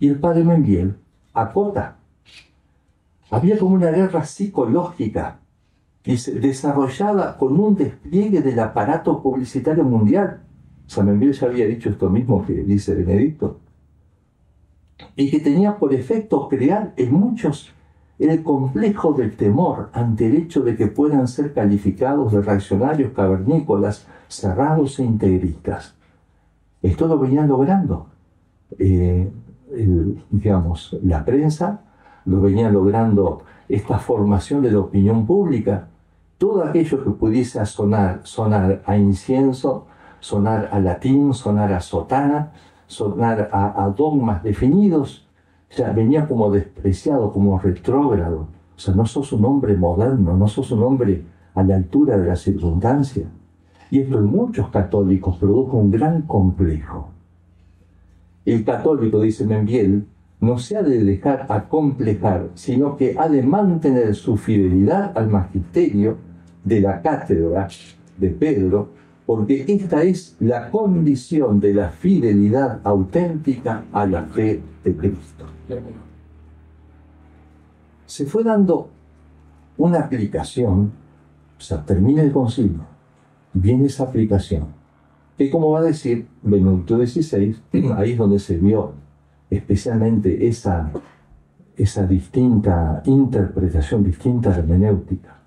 [0.00, 0.96] Y el padre Menguiel
[1.32, 1.98] acota.
[3.30, 5.38] Había como una guerra psicológica
[6.02, 10.42] desarrollada con un despliegue del aparato publicitario mundial.
[10.88, 13.60] San Menguiel ya había dicho esto mismo que dice Benedicto.
[15.14, 17.72] Y que tenía por efecto crear en muchos
[18.28, 24.06] el complejo del temor ante el hecho de que puedan ser calificados de reaccionarios cavernícolas,
[24.28, 25.94] cerrados e integristas.
[26.82, 28.08] Esto lo venían logrando,
[28.78, 29.30] eh,
[30.30, 31.80] digamos, la prensa,
[32.26, 35.88] lo venía logrando esta formación de la opinión pública,
[36.36, 39.86] todo aquello que pudiese sonar, sonar a incienso,
[40.20, 42.52] sonar a latín, sonar a sotana,
[42.86, 45.26] sonar a dogmas definidos,
[45.70, 48.48] o sea, venía como despreciado, como retrógrado.
[48.76, 51.22] O sea, no sos un hombre moderno, no sos un hombre
[51.54, 53.26] a la altura de la circunstancia.
[53.90, 57.10] Y esto en muchos católicos produjo un gran complejo.
[58.44, 60.06] El católico, dice Membiel,
[60.40, 66.16] no se ha de dejar acomplejar, sino que ha de mantener su fidelidad al magisterio
[66.64, 67.68] de la cátedra
[68.18, 68.88] de Pedro
[69.26, 75.59] porque esta es la condición de la fidelidad auténtica a la fe de Cristo.
[78.06, 78.90] Se fue dando
[79.76, 80.92] una aplicación,
[81.58, 82.84] o sea, termina el concilio,
[83.52, 84.66] viene esa aplicación,
[85.38, 87.56] que como va a decir Benedicto XVI,
[87.96, 88.92] ahí es donde se vio
[89.48, 90.90] especialmente esa,
[91.76, 95.38] esa distinta interpretación, distinta hermenéutica,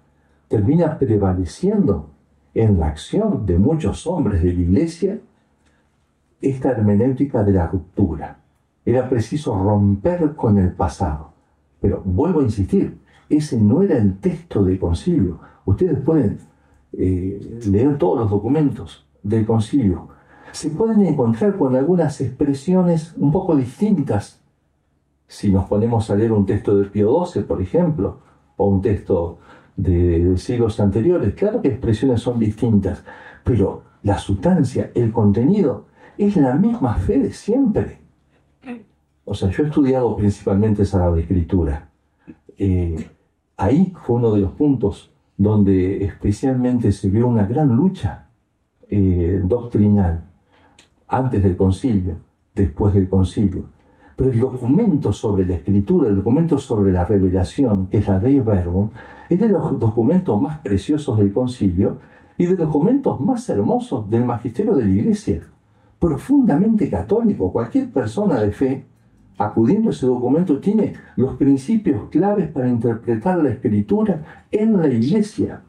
[0.47, 2.09] termina prevaleciendo
[2.53, 5.19] en la acción de muchos hombres de la iglesia
[6.41, 8.42] esta hermenéutica de la ruptura.
[8.85, 11.33] Era preciso romper con el pasado.
[11.79, 12.97] Pero vuelvo a insistir,
[13.29, 15.39] ese no era el texto del concilio.
[15.65, 16.39] Ustedes pueden
[16.93, 20.09] eh, leer todos los documentos del concilio.
[20.51, 24.41] Se pueden encontrar con algunas expresiones un poco distintas,
[25.27, 28.19] si nos ponemos a leer un texto de Pío XII, por ejemplo,
[28.57, 29.39] o un texto
[29.75, 33.03] de siglos anteriores, claro que expresiones son distintas,
[33.43, 35.85] pero la sustancia, el contenido,
[36.19, 38.02] es la misma fe de siempre.
[39.25, 41.89] O sea, yo he estudiado principalmente Sagrada Escritura.
[42.57, 43.09] Eh,
[43.57, 48.27] ahí fue uno de los puntos donde especialmente se vio una gran lucha
[48.89, 50.25] eh, doctrinal,
[51.07, 52.17] antes del concilio,
[52.53, 53.65] después del concilio.
[54.15, 58.39] Pero el documento sobre la escritura, el documento sobre la revelación, que es la Dei
[58.39, 58.89] Verbum,
[59.29, 61.97] es de los documentos más preciosos del concilio
[62.37, 65.41] y de los documentos más hermosos del magisterio de la iglesia.
[65.97, 68.85] Profundamente católico, cualquier persona de fe
[69.37, 75.61] acudiendo a ese documento tiene los principios claves para interpretar la escritura en la iglesia.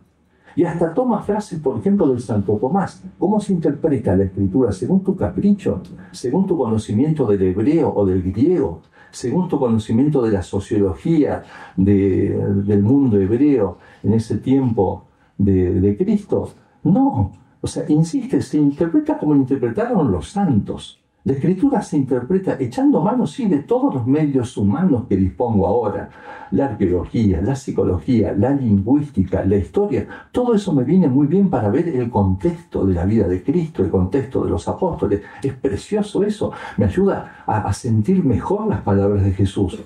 [0.57, 3.03] Y hasta toma frases, por ejemplo, del Santo Tomás.
[3.19, 4.71] ¿Cómo se interpreta la escritura?
[4.71, 10.33] Según tu capricho, según tu conocimiento del hebreo o del griego, según tu conocimiento de
[10.33, 11.43] la sociología
[11.77, 15.07] del mundo hebreo en ese tiempo
[15.39, 16.51] de, de Cristo.
[16.85, 21.01] No, o sea, insiste, se interpreta como interpretaron los santos.
[21.25, 26.11] La escritura se interpreta echando mano, sí, de todos los medios humanos que dispongo ahora.
[26.51, 30.07] La arqueología, la psicología, la lingüística, la historia.
[30.31, 33.83] Todo eso me viene muy bien para ver el contexto de la vida de Cristo,
[33.83, 35.23] el contexto de los apóstoles.
[35.43, 36.53] Es precioso eso.
[36.77, 39.83] Me ayuda a, sentir mejor las palabras de Jesús.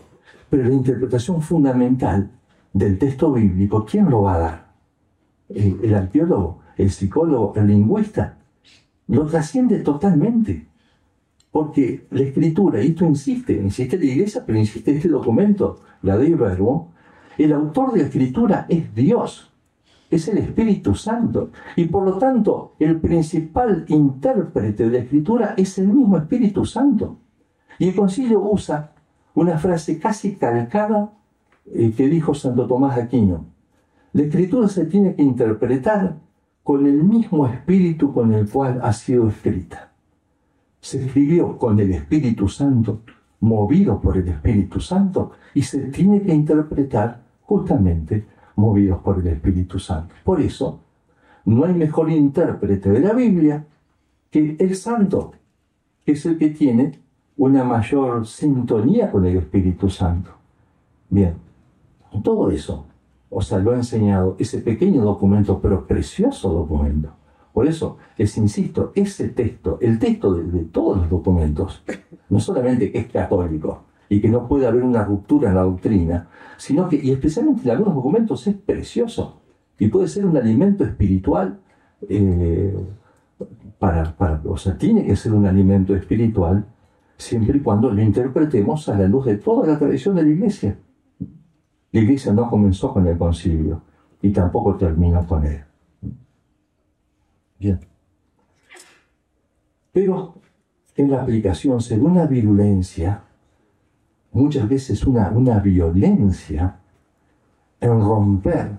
[0.51, 2.33] Pero la interpretación fundamental
[2.73, 4.73] del texto bíblico, ¿quién lo va a dar?
[5.51, 8.39] El, el arqueólogo, el psicólogo, el lingüista.
[9.07, 10.68] Lo trasciende totalmente.
[11.59, 16.33] Porque la escritura, y esto insiste, insiste la iglesia, pero insiste este documento, la de
[16.37, 16.93] Verbo,
[17.37, 19.53] el autor de la escritura es Dios,
[20.09, 21.51] es el Espíritu Santo.
[21.75, 27.19] Y por lo tanto, el principal intérprete de la escritura es el mismo Espíritu Santo.
[27.81, 28.93] Y el concilio usa
[29.35, 31.13] una frase casi calcada
[31.67, 33.47] eh, que dijo Santo Tomás de Aquino.
[34.13, 36.21] La escritura se tiene que interpretar
[36.63, 39.88] con el mismo espíritu con el cual ha sido escrita
[40.81, 43.01] se escribió con el Espíritu Santo,
[43.41, 49.79] movido por el Espíritu Santo, y se tiene que interpretar justamente movidos por el Espíritu
[49.79, 50.15] Santo.
[50.25, 50.81] Por eso,
[51.45, 53.65] no hay mejor intérprete de la Biblia
[54.31, 55.33] que el Santo,
[56.05, 56.99] que es el que tiene
[57.37, 60.31] una mayor sintonía con el Espíritu Santo.
[61.09, 61.35] Bien,
[62.23, 62.85] todo eso
[63.31, 67.11] o sea, lo ha enseñado ese pequeño documento, pero precioso documento,
[67.59, 71.83] por eso les insisto, ese texto, el texto de, todos los documentos,
[72.31, 76.89] no solamente es católico y que no puede haber una ruptura en la doctrina, sino
[76.89, 79.41] que, y especialmente en algunos documentos, es precioso
[79.77, 81.59] y puede ser un alimento espiritual
[82.09, 82.77] eh,
[83.81, 86.65] para, para, o sea, tiene que ser un alimento espiritual
[87.17, 90.79] siempre y cuando lo interpretemos a la luz de toda la tradición de la iglesia.
[91.91, 93.83] La iglesia no comenzó con el concilio
[94.23, 95.65] y tampoco terminó con él.
[97.59, 97.81] Bien.
[99.93, 100.35] Pero
[100.97, 103.23] en la aplicación según la virulencia,
[104.33, 106.79] muchas veces una, una violencia
[107.81, 108.73] en romper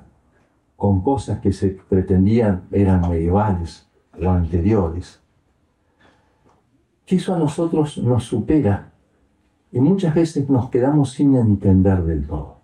[0.76, 3.88] con cosas que se pretendían eran medievales
[4.22, 5.20] o anteriores,
[7.06, 8.92] que eso a nosotros nos supera
[9.72, 12.60] y muchas veces nos quedamos sin entender del todo.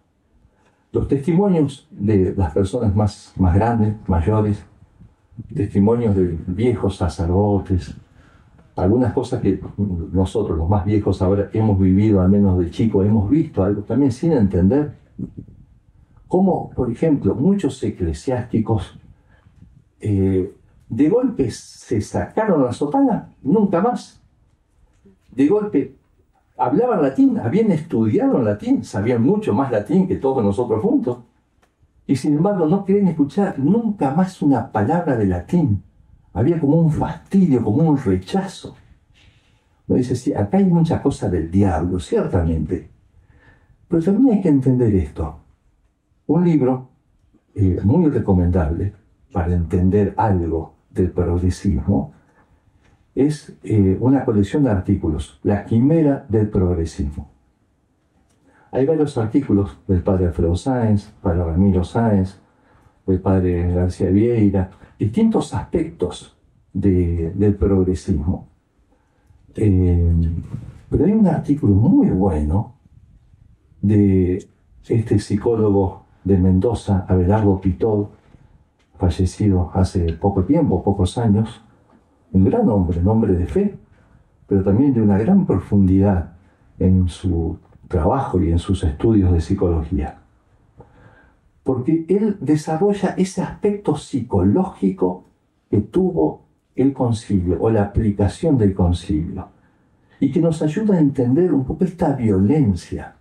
[0.91, 4.65] Los testimonios de las personas más, más grandes, mayores,
[5.54, 7.95] testimonios de viejos sacerdotes,
[8.76, 13.30] algunas cosas que nosotros, los más viejos, ahora hemos vivido, al menos de chico, hemos
[13.30, 14.93] visto algo también sin entender.
[16.28, 19.00] Como, por ejemplo, muchos eclesiásticos
[20.02, 20.54] eh,
[20.89, 24.21] de golpe se sacaron la sotana, nunca más.
[25.32, 25.95] De golpe
[26.58, 31.19] hablaban latín, habían estudiado latín, sabían mucho más latín que todos nosotros juntos
[32.08, 35.84] y sin embargo no querían escuchar nunca más una palabra de latín.
[36.34, 38.76] Había como un fastidio, como un rechazo.
[39.88, 42.89] Me dice, sí, acá hay muchas cosas del diablo, ciertamente.
[43.88, 45.39] Pero también hay que entender esto.
[46.28, 46.89] Un libro
[47.53, 48.93] eh, muy recomendable
[49.32, 52.14] para entender algo del progresismo
[53.14, 57.34] es eh, una colección de artículos, La Quimera del Progresismo.
[58.76, 62.41] Hay varios artículos del padre Alfredo Sáenz, padre Ramiro Sáenz,
[63.07, 64.69] del padre García Vieira,
[64.99, 66.36] distintos aspectos
[66.73, 68.49] del progresismo.
[69.55, 70.13] Eh,
[70.89, 72.76] pero hay un artículo muy bueno
[73.82, 74.45] de
[74.86, 78.09] este psicólogo de Mendoza, Abelardo Pitol,
[78.97, 81.61] fallecido hace poco tiempo, pocos años,
[82.34, 83.78] un gran hombre, un hombre de fe,
[84.47, 86.34] pero también de una gran profundidad
[86.78, 87.57] en su
[87.88, 90.19] trabajo y en sus estudios de psicología.
[91.63, 95.25] Porque él desarrolla ese aspecto psicológico
[95.69, 99.47] que tuvo el concilio o la aplicación del concilio
[100.19, 103.15] y que nos ayuda a entender un poco esta violencia.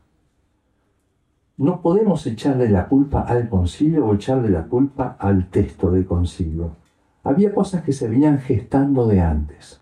[1.57, 6.77] No podemos echarle la culpa al concilio o echarle la culpa al texto del concilio.
[7.23, 9.81] Había cosas que se venían gestando de antes.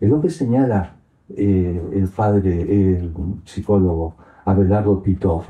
[0.00, 0.96] Es lo que señala
[1.34, 3.12] eh, el padre, el
[3.44, 5.44] psicólogo Abelardo Pitov.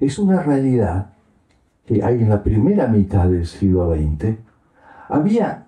[0.00, 1.12] Es una realidad
[1.84, 4.36] que hay en la primera mitad del siglo XX.
[5.08, 5.66] Había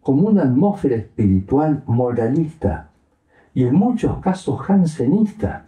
[0.00, 2.90] como una atmósfera espiritual moralista
[3.54, 5.66] y en muchos casos jansenista,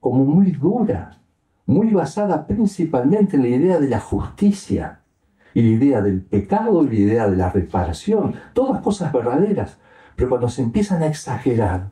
[0.00, 1.18] como muy dura,
[1.66, 5.00] muy basada principalmente en la idea de la justicia
[5.54, 9.78] y la idea del pecado y la idea de la reparación, todas cosas verdaderas,
[10.16, 11.90] pero cuando se empiezan a exagerar,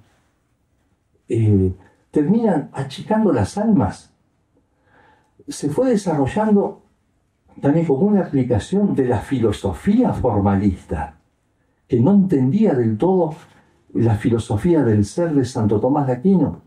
[1.28, 1.72] eh,
[2.10, 4.12] terminan achicando las almas.
[5.48, 6.82] Se fue desarrollando
[7.60, 11.18] también como una aplicación de la filosofía formalista,
[11.86, 13.34] que no entendía del todo
[13.94, 16.62] la filosofía del ser de Santo Tomás de Aquino.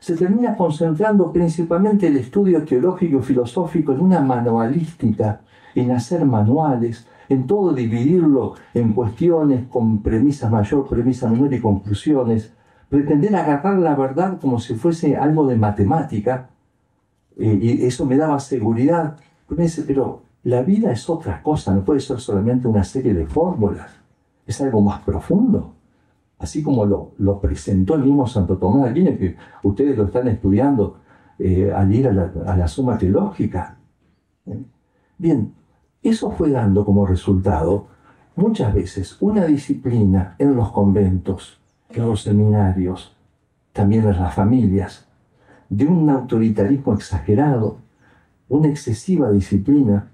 [0.00, 5.40] Se termina concentrando principalmente el estudio teológico y filosófico en una manualística,
[5.74, 12.52] en hacer manuales, en todo dividirlo en cuestiones con premisas mayor, premisa menor y conclusiones,
[12.88, 16.50] pretender agarrar la verdad como si fuese algo de matemática,
[17.36, 19.16] eh, y eso me daba seguridad.
[19.46, 23.14] Pero me dice, pero la vida es otra cosa, no puede ser solamente una serie
[23.14, 23.90] de fórmulas,
[24.46, 25.72] es algo más profundo.
[26.38, 30.98] Así como lo, presentó el mismo Santo Tomás de Aquino, que ustedes lo están estudiando
[31.38, 33.78] eh, al ir a la, a la suma teológica.
[35.16, 35.54] Bien,
[36.10, 37.86] eso fue dando como resultado
[38.36, 41.58] muchas veces una disciplina en los conventos,
[41.90, 43.14] en los seminarios,
[43.72, 45.06] también en las familias,
[45.68, 47.78] de un autoritarismo exagerado,
[48.48, 50.10] una excesiva disciplina.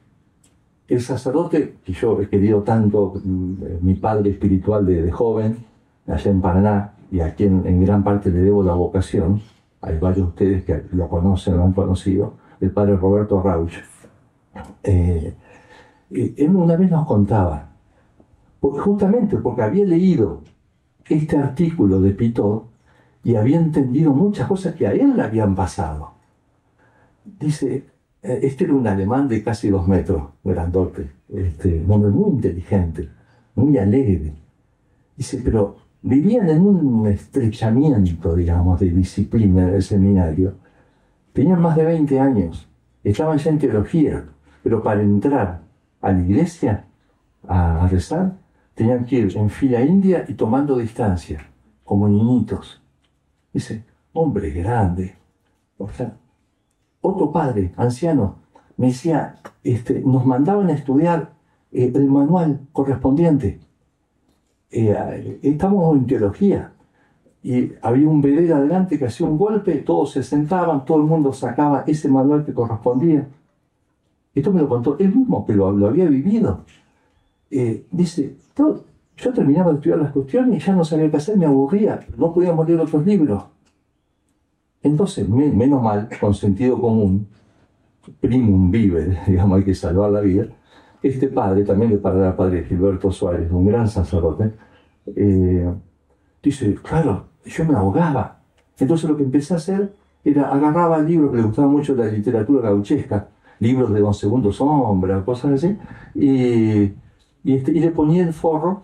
[0.89, 5.59] El sacerdote, que yo he querido tanto, mm, mi padre espiritual de, joven,
[6.07, 9.43] allá en Paraná, y a quien en gran parte le debo la vocación,
[9.81, 13.73] hay varios de ustedes que lo conocen, lo han conocido, el padre Roberto Rauch.
[14.83, 15.35] Eh,
[16.11, 17.71] él una vez nos contaba,
[18.61, 20.43] justamente porque había leído
[21.09, 22.69] este artículo de Pitot
[23.23, 26.13] y había entendido muchas cosas que a él le habían pasado.
[27.25, 27.85] Dice,
[28.23, 33.09] eh, este era un alemán de casi dos metros, grandote, este, un hombre muy inteligente,
[33.55, 34.35] muy alegre.
[35.17, 40.55] Dice, pero vivían en un estrechamiento, digamos, de disciplina del seminario.
[41.33, 42.69] Tenían más de 20 años,
[43.05, 44.25] estaban ya en teología,
[44.63, 45.70] pero para entrar
[46.01, 46.87] a la iglesia
[47.47, 48.37] a, rezar,
[48.75, 51.47] tenían que ir en fila india y tomando distancia,
[51.85, 52.83] como niñitos.
[53.53, 55.17] Dice, hombre grande.
[55.79, 56.17] O sea,
[57.01, 58.37] otro padre, anciano,
[58.77, 61.33] me decía, este, nos mandaban a estudiar
[61.73, 63.61] eh, el manual correspondiente.
[64.71, 66.73] Eh, estamos en teología
[67.43, 71.33] y había un bebé adelante que hacía un golpe, todos se sentaban, todo el mundo
[71.33, 73.27] sacaba ese manual que correspondía.
[74.35, 76.65] Esto me lo contó él mismo, que lo, había vivido.
[77.51, 78.37] Eh, dice,
[79.17, 82.33] yo terminaba de estudiar las cuestiones y ya no sabía qué hacer, me aburría, no
[82.33, 83.45] podíamos leer otros libros.
[84.83, 87.27] Entonces, menos mal, con sentido común,
[88.21, 90.47] primum vive, digamos, hay que salvar la vida,
[91.03, 94.53] este padre, también le parará padre Gilberto Suárez, un gran sacerdote,
[95.17, 95.73] eh,
[96.43, 98.41] dice, claro, yo me ahogaba.
[98.79, 99.93] Entonces lo que empecé a hacer
[100.25, 103.29] era agarraba el libro que le gustaba mucho la literatura gauchesca,
[103.61, 105.77] libros de Don Segundo Sombra, cosas así,
[106.15, 106.93] y,
[107.45, 108.83] este, y le ponía el forro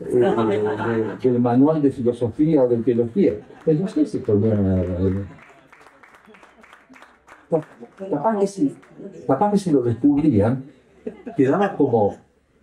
[0.00, 3.32] eh, del manual de filosofía o de teología.
[3.66, 4.56] Entonces se ponía...
[8.10, 8.74] Capaz que, si,
[9.26, 10.64] capaz que si lo descubrían,
[11.36, 12.16] quedaba como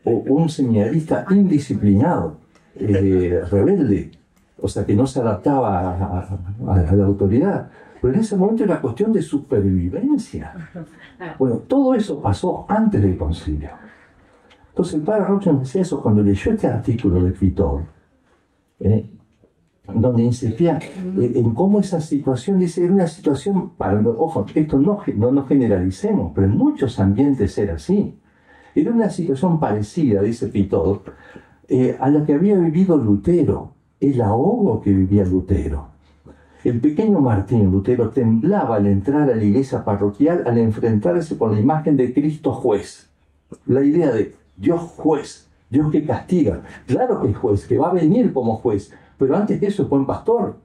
[0.03, 2.37] un seminarista indisciplinado,
[2.75, 4.11] eh, rebelde,
[4.59, 6.25] o sea, que no se adaptaba
[6.67, 7.69] a la autoridad.
[8.01, 10.53] Pero en ese momento era cuestión de supervivencia.
[11.37, 13.71] Bueno, todo eso pasó antes del concilio.
[14.69, 17.83] Entonces el padre Rocha decía eso cuando leyó este artículo de Pitor,
[18.79, 19.09] ¿eh?
[19.93, 20.79] donde insistía
[21.17, 26.31] en cómo esa situación, dice, era una situación, para, ojo, esto no, no nos generalicemos,
[26.33, 28.17] pero en muchos ambientes era así.
[28.75, 31.01] Era una situación parecida, dice Pitor,
[31.67, 35.88] eh, a la que había vivido Lutero, el ahogo que vivía Lutero.
[36.63, 41.59] El pequeño Martín Lutero temblaba al entrar a la iglesia parroquial al enfrentarse con la
[41.59, 43.09] imagen de Cristo juez.
[43.65, 46.61] La idea de Dios juez, Dios que castiga.
[46.85, 49.89] Claro que es juez, que va a venir como juez, pero antes de eso es
[49.89, 50.57] buen pastor.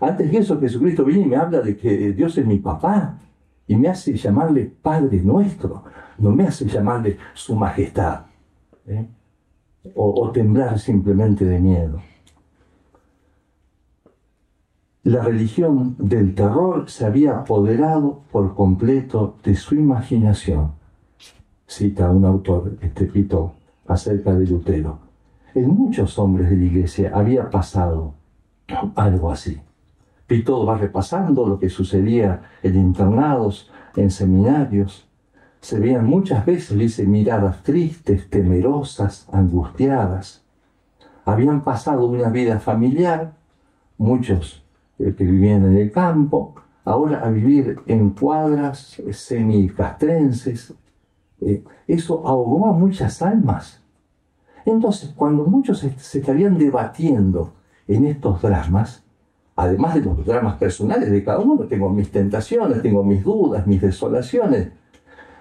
[0.00, 3.18] Antes de eso, Jesucristo viene y me habla de que Dios es mi papá
[3.66, 5.84] y me hace llamarle Padre nuestro,
[6.18, 8.26] no me hace llamarle su majestad.
[8.86, 9.06] ¿eh?
[9.94, 12.00] o temblar simplemente de miedo.
[15.04, 20.74] La religión del terror se había apoderado por completo de su imaginación,
[21.66, 23.54] cita un autor escrito
[23.88, 25.00] acerca de Lutero.
[25.56, 28.14] En muchos hombres de la iglesia había pasado
[28.94, 29.60] algo así.
[30.28, 35.08] Pito va repasando lo que sucedía en internados, en seminarios.
[35.60, 40.44] Se veían muchas veces, dice, miradas tristes, temerosas, angustiadas.
[41.24, 43.32] Habían pasado una vida familiar,
[43.98, 44.61] muchos
[44.98, 50.74] que vivían en el campo, ahora a vivir en cuadras semicastrenses.
[51.40, 53.82] Eh, eso ahogó a muchas almas.
[54.64, 57.52] Entonces, cuando muchos se estarían debatiendo
[57.88, 59.04] en estos dramas,
[59.56, 63.80] además de los dramas personales de cada uno, tengo mis tentaciones, tengo mis dudas, mis
[63.80, 64.68] desolaciones,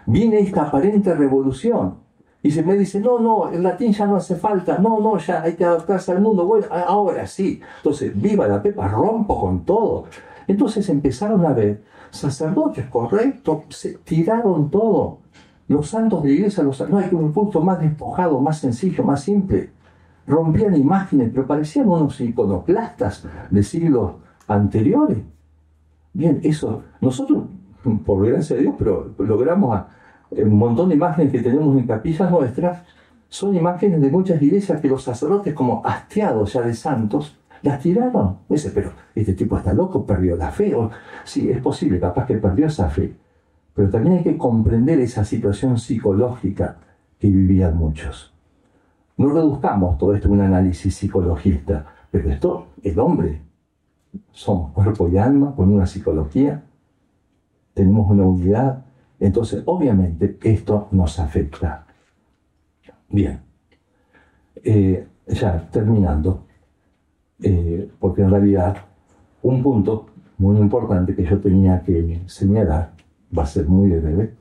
[0.05, 1.97] viene esta aparente revolución
[2.43, 5.43] y se me dice, no, no, el latín ya no hace falta, no, no, ya
[5.43, 6.45] hay que adaptarse al mundo.
[6.45, 7.61] Bueno, ahora sí.
[7.77, 10.05] Entonces, viva la pepa, rompo con todo.
[10.47, 15.19] Entonces empezaron a ver sacerdotes correctos, se tiraron todo.
[15.67, 19.21] Los santos de la iglesia, los, no hay un punto más despojado, más sencillo, más
[19.21, 19.69] simple.
[20.25, 24.13] Rompían imágenes, pero parecían unos iconoclastas de siglos
[24.47, 25.19] anteriores.
[26.11, 27.43] Bien, eso, nosotros,
[28.03, 29.87] por gracia de Dios, pero logramos a,
[30.31, 32.83] un montón de imágenes que tenemos en capillas nuestras
[33.27, 38.37] son imágenes de muchas iglesias que los sacerdotes, como hastiados ya de santos, las tiraron.
[38.49, 40.75] Dice, pero este tipo está loco, perdió la fe.
[41.23, 43.13] sí, es posible, capaz que perdió esa fe.
[43.73, 46.77] Pero también hay que comprender esa situación psicológica
[47.19, 48.33] que vivían muchos.
[49.17, 53.41] No reduzcamos todo esto a un análisis psicologista, pero esto, el hombre,
[54.31, 56.63] somos cuerpo y alma con una psicología,
[57.73, 58.83] tenemos una unidad
[59.21, 61.85] entonces, obviamente, esto nos afecta.
[63.07, 63.39] Bien,
[64.63, 66.45] eh, ya terminando,
[67.39, 68.77] eh, porque en realidad
[69.43, 70.07] un punto
[70.39, 72.93] muy importante que yo tenía que señalar,
[73.37, 74.33] va a ser muy breve,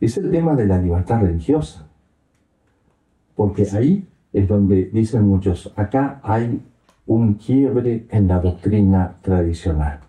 [0.00, 1.86] es el tema de la libertad religiosa.
[3.36, 6.62] Porque ahí es donde dicen muchos, acá hay
[7.06, 10.00] un quiebre en la doctrina tradicional.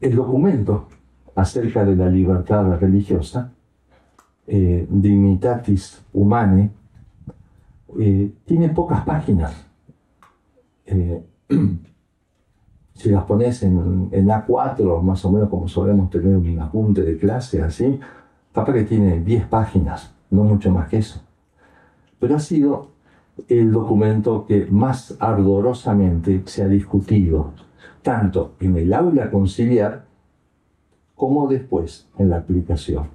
[0.00, 0.88] El documento
[1.36, 3.52] acerca de la libertad religiosa,
[4.46, 6.70] eh, Dignitatis Humane,
[7.98, 9.66] eh, tiene pocas páginas.
[10.86, 11.22] Eh,
[12.94, 17.62] si las pones en, A4, más o menos como solemos tener un apunte de clase,
[17.62, 18.00] así,
[18.52, 21.20] capaz que tiene 10 páginas, no mucho más que eso.
[22.18, 22.92] Pero ha sido
[23.48, 27.52] el documento que más ardorosamente se ha discutido,
[28.00, 30.05] tanto en el aula conciliar
[31.16, 33.08] como después en la aplicación.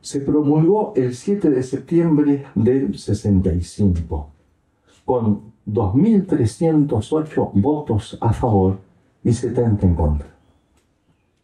[0.00, 4.28] Se promulgó el 7 de septiembre del 65,
[5.04, 8.78] con 2.308 votos a favor
[9.22, 10.28] y 70 en contra.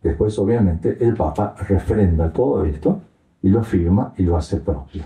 [0.02, 3.00] Después, obviamente, el Papa refrenda todo esto
[3.42, 5.02] y lo firma y lo hace propio.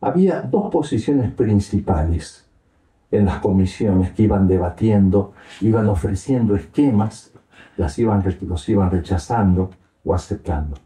[0.00, 2.44] Había dos posiciones principales
[3.10, 7.32] en las comisiones que iban debatiendo, iban ofreciendo esquemas
[7.76, 9.70] las iban, los iban rechazando
[10.04, 10.76] o aceptando.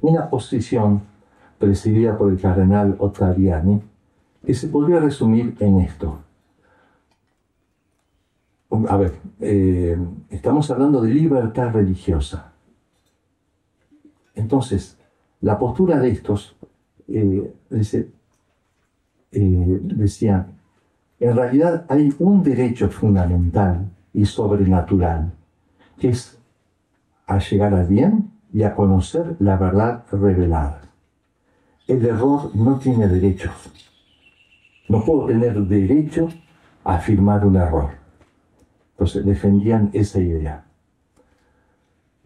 [0.00, 1.02] Una posición
[1.58, 3.82] presidida por el cardenal Ottaviani
[4.44, 6.20] que se podría resumir en esto.
[8.88, 9.98] A ver, eh,
[10.30, 12.52] estamos hablando de libertad religiosa.
[14.34, 14.96] Entonces,
[15.40, 16.56] la postura de estos
[17.08, 17.52] eh,
[19.32, 20.46] eh, decía,
[21.18, 25.30] en realidad hay un derecho fundamental y sobrenatural,
[25.96, 26.36] que es
[27.28, 30.80] a llegar al bien y a conocer la verdad revelada.
[31.86, 33.52] El error no tiene derechos.
[34.88, 36.28] No puedo tener derecho
[36.82, 37.90] a afirmar un error.
[38.94, 40.64] Entonces defendían esa idea.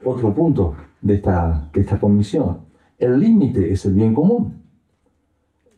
[0.02, 2.60] Otro punto de esta, de esta comisión.
[2.98, 4.62] El límite es el bien común,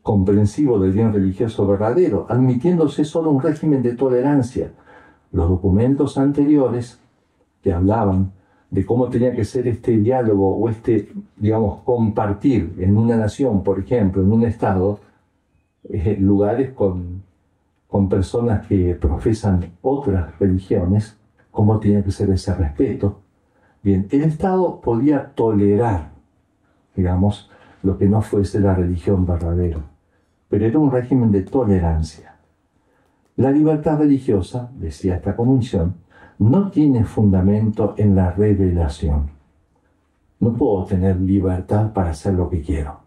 [0.00, 4.70] comprensivo del bien religioso verdadero, admitiéndose solo un régimen de tolerancia
[5.34, 7.00] los documentos anteriores
[7.60, 8.32] que hablaban
[8.70, 13.80] de cómo tenía que ser este diálogo o este, digamos, compartir en una nación, por
[13.80, 15.00] ejemplo, en un estado,
[15.88, 17.22] eh, lugares con,
[17.88, 21.16] con personas que profesan otras religiones,
[21.50, 23.18] cómo tenía que ser ese respeto.
[23.82, 26.12] Bien, el Estado podía tolerar,
[26.94, 27.50] digamos,
[27.82, 29.80] lo que no fuese la religión verdadera,
[30.48, 32.33] pero era un régimen de tolerancia.
[33.36, 35.96] La libertad religiosa, decía esta comisión,
[36.38, 39.30] no tiene fundamento en la revelación.
[40.38, 43.00] No puedo tener libertad para hacer lo que quiero,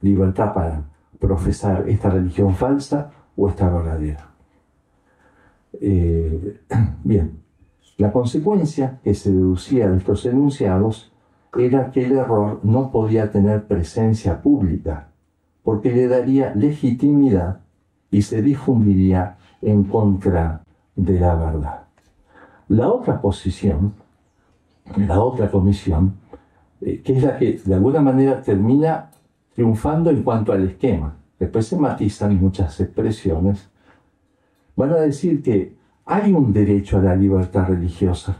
[0.00, 0.84] libertad para
[1.18, 4.30] profesar esta religión falsa o esta verdadera.
[5.80, 6.60] Eh,
[7.04, 7.40] bien,
[7.98, 11.12] la consecuencia que se deducía de estos enunciados
[11.58, 15.08] era que el error no podía tener presencia pública,
[15.62, 17.60] porque le daría legitimidad
[18.10, 20.62] y se difundiría en contra
[20.94, 21.82] de la verdad.
[22.68, 23.94] La otra posición,
[24.96, 26.14] la otra comisión,
[26.80, 29.10] eh, que es la que de alguna manera termina
[29.54, 33.68] triunfando en cuanto al esquema, después se matizan muchas expresiones,
[34.74, 38.36] van a decir que hay un derecho a la libertad religiosa.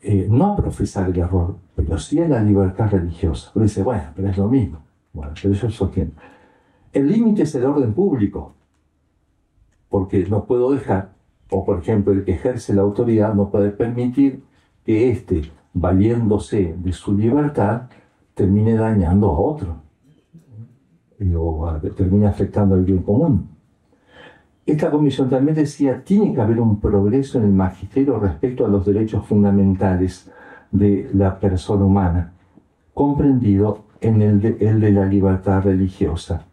[0.00, 3.50] Eh, no a profesar el error, pero sí a la libertad religiosa.
[3.54, 4.78] Uno dice, bueno, pero es lo mismo.
[5.12, 6.12] Bueno, pero.
[6.92, 8.54] El límite es el orden público,
[9.88, 11.12] porque no puedo dejar,
[11.50, 14.42] o por ejemplo, el que ejerce la autoridad no puede permitir
[14.84, 17.82] que éste, valiéndose de su libertad,
[18.34, 19.76] termine dañando a otro,
[21.36, 23.48] o termine afectando al bien común.
[24.64, 28.84] Esta comisión también decía, tiene que haber un progreso en el magisterio respecto a los
[28.84, 30.30] derechos fundamentales
[30.70, 32.34] de la persona humana,
[32.92, 36.44] comprendido en el de, el de la libertad religiosa.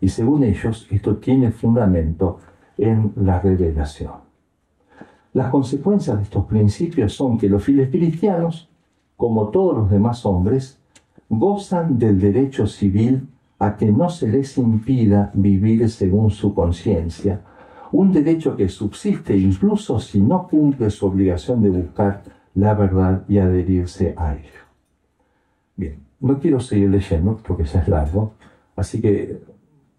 [0.00, 2.38] Y según ellos, esto tiene fundamento
[2.80, 4.30] en la revelación.
[5.32, 8.68] Las consecuencias de estos principios son que los fieles cristianos,
[9.16, 10.78] como todos los demás hombres,
[11.28, 13.28] gozan del derecho civil
[13.58, 17.42] a que no se les impida vivir según su conciencia,
[17.92, 22.22] un derecho que subsiste incluso si no cumple su obligación de buscar
[22.54, 24.60] la verdad y adherirse a ello.
[25.76, 28.32] Bien, no quiero seguir leyendo porque ya es largo,
[28.74, 29.42] así que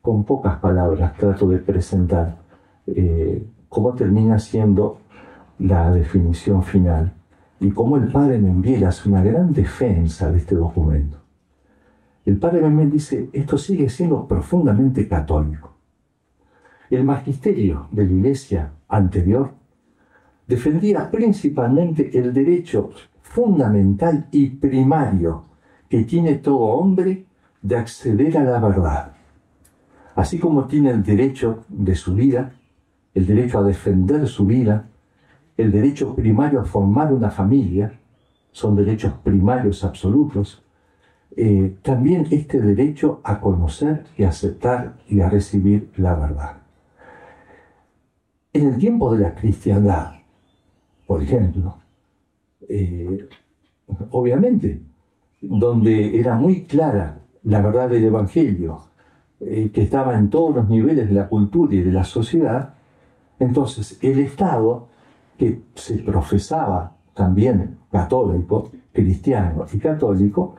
[0.01, 2.37] con pocas palabras trato de presentar
[2.95, 4.99] eh, cómo termina siendo
[5.59, 7.13] la definición final
[7.59, 11.17] y cómo el padre Membiel hace una gran defensa de este documento.
[12.25, 15.75] El padre Membiel dice, esto sigue siendo profundamente católico.
[16.89, 19.53] El magisterio de la iglesia anterior
[20.47, 22.89] defendía principalmente el derecho
[23.21, 25.45] fundamental y primario
[25.87, 27.25] que tiene todo hombre
[27.61, 29.13] de acceder a la verdad.
[30.15, 32.53] Así como tiene el derecho de su vida,
[33.13, 34.87] el derecho a defender su vida,
[35.57, 37.99] el derecho primario a formar una familia,
[38.51, 40.63] son derechos primarios absolutos,
[41.35, 46.57] eh, también este derecho a conocer y aceptar y a recibir la verdad.
[48.53, 50.15] En el tiempo de la cristiandad,
[51.07, 51.77] por ejemplo,
[52.67, 53.29] eh,
[54.11, 54.81] obviamente,
[55.41, 58.83] donde era muy clara la verdad del Evangelio,
[59.39, 62.75] eh, que estaba en todos los niveles de la cultura y de la sociedad,
[63.41, 64.87] entonces el Estado,
[65.37, 70.55] que se profesaba también católico, cristiano y católico,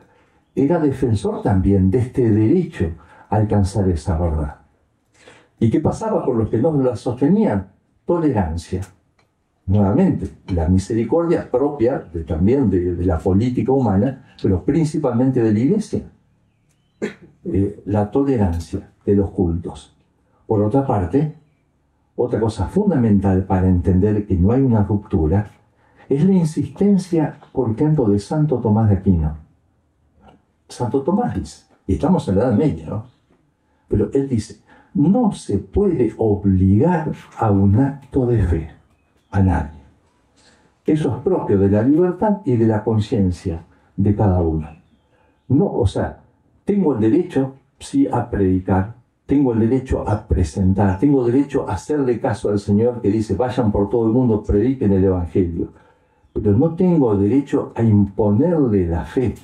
[0.54, 2.90] era defensor también de este derecho
[3.30, 4.56] a alcanzar esa verdad.
[5.58, 7.72] ¿Y qué pasaba con los que no la sostenían?
[8.04, 8.82] tolerancia.
[9.66, 16.02] Nuevamente, la misericordia propia de, también de, la política humana, pero principalmente de la iglesia.
[17.44, 19.96] Eh, la tolerancia de los cultos.
[20.46, 21.36] Por otra parte,
[22.16, 25.50] otra cosa fundamental para entender que no hay una ruptura
[26.08, 29.36] es la insistencia por tanto de Santo Tomás de Aquino.
[30.68, 33.06] Santo Tomás dice, y estamos en la Edad Media, ¿no?
[33.88, 34.60] Pero él dice,
[34.94, 38.70] no se puede obligar a un acto de fe
[39.30, 39.80] a nadie.
[40.84, 43.64] Eso es propio de la libertad y de la conciencia
[43.96, 44.68] de cada uno.
[45.48, 46.20] No, o sea,
[46.64, 48.94] tengo el derecho, sí, a predicar,
[49.26, 53.72] tengo el derecho a presentar, tengo derecho a hacerle caso al Señor que dice, vayan
[53.72, 55.68] por todo el mundo, prediquen el Evangelio.
[56.32, 59.34] Pero no tengo derecho a imponerle la fe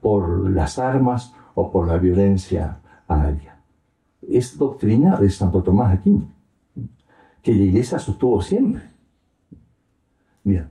[0.00, 2.78] por las armas o por la violencia
[3.08, 3.54] a alguien
[4.28, 6.28] es doctrina de Santo Tomás de Aquino,
[7.42, 8.82] que la iglesia sostuvo siempre.
[10.42, 10.68] Bien,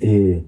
[0.00, 0.46] eh,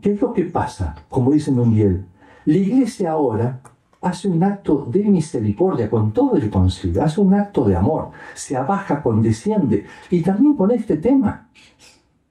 [0.00, 0.94] ¿qué es lo que pasa?
[1.08, 2.06] Como dice Mundial,
[2.44, 3.60] la iglesia ahora
[4.00, 8.56] hace un acto de misericordia con todo el concilio, hace un acto de amor, se
[8.56, 11.48] abaja, condesciende, y también con este tema.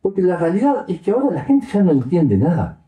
[0.02, 2.80] Porque la realidad es que ahora la gente ya no entiende nada.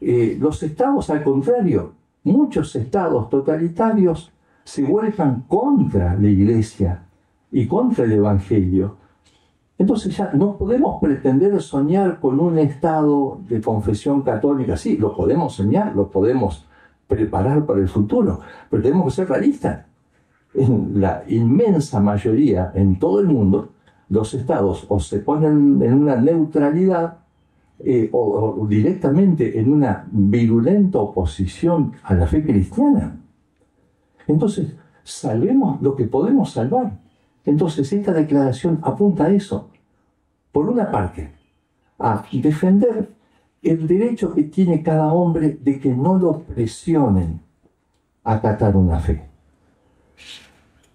[0.00, 1.92] Eh, los estados, al contrario,
[2.22, 7.02] muchos estados totalitarios se vuelvan contra la iglesia
[7.50, 8.96] y contra el Evangelio.
[9.76, 14.76] Entonces ya no podemos pretender soñar con un estado de confesión católica.
[14.76, 16.66] Sí, lo podemos soñar, lo podemos
[17.06, 18.40] preparar para el futuro,
[18.70, 19.86] pero tenemos que ser realistas.
[20.54, 23.70] en la inmensa mayoría, en todo el mundo,
[24.08, 27.18] los estados o se ponen en una neutralidad
[27.80, 33.20] eh, o, directamente en una virulenta oposición a la fe cristiana.
[34.28, 37.00] Entonces, salvemos lo que podemos salvar.
[37.44, 39.70] Entonces, esta declaración apunta a eso.
[40.52, 41.32] Por una parte,
[41.98, 43.10] a defender
[43.64, 47.40] el derecho que tiene cada hombre de que no lo presionen
[48.22, 49.28] a acatar una fe.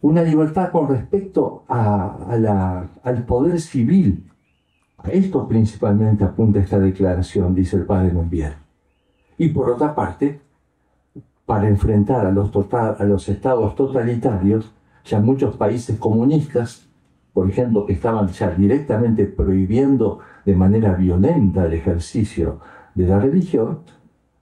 [0.02, 4.26] Una libertad con respecto al poder civil.
[4.98, 8.54] A esto principalmente apunta esta declaración, dice el padre Monbier.
[9.38, 10.42] Y por otra parte,
[11.46, 14.72] para enfrentar a los, estados totalitarios,
[15.04, 16.88] ya muchos países comunistas,
[17.34, 20.20] por ejemplo, estaban ya directamente prohibiendo
[20.50, 22.60] de manera violenta el ejercicio
[22.96, 23.82] de la religión,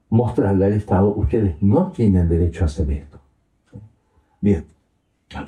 [0.10, 3.20] mostrarle al Estado, ustedes no tienen derecho a hacer esto.
[4.40, 4.64] Bien,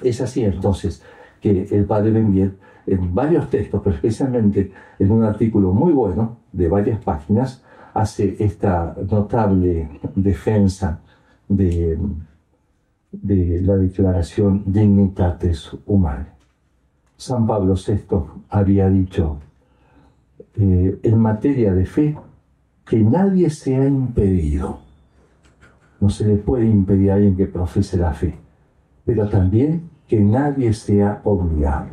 [0.03, 1.01] es así entonces
[1.39, 6.68] que el padre Benvier, en varios textos, pero especialmente en un artículo muy bueno de
[6.68, 10.99] varias páginas, hace esta notable defensa
[11.47, 11.97] de,
[13.12, 16.28] la declaración Dignitates Humanae.
[17.16, 18.18] San Pablo VI
[18.49, 19.39] había dicho,
[20.62, 22.18] eh, en materia de fe,
[22.86, 24.80] que nadie sea impedido.
[26.01, 28.36] No se le puede impedir a alguien que profese la fe,
[29.05, 31.91] pero también que nadie sea obligado.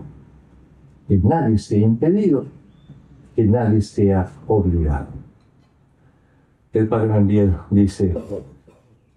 [1.07, 2.47] Que nadie sea impedido,
[3.37, 5.11] que nadie sea obligado.
[6.73, 8.15] El padre Mandiel dice,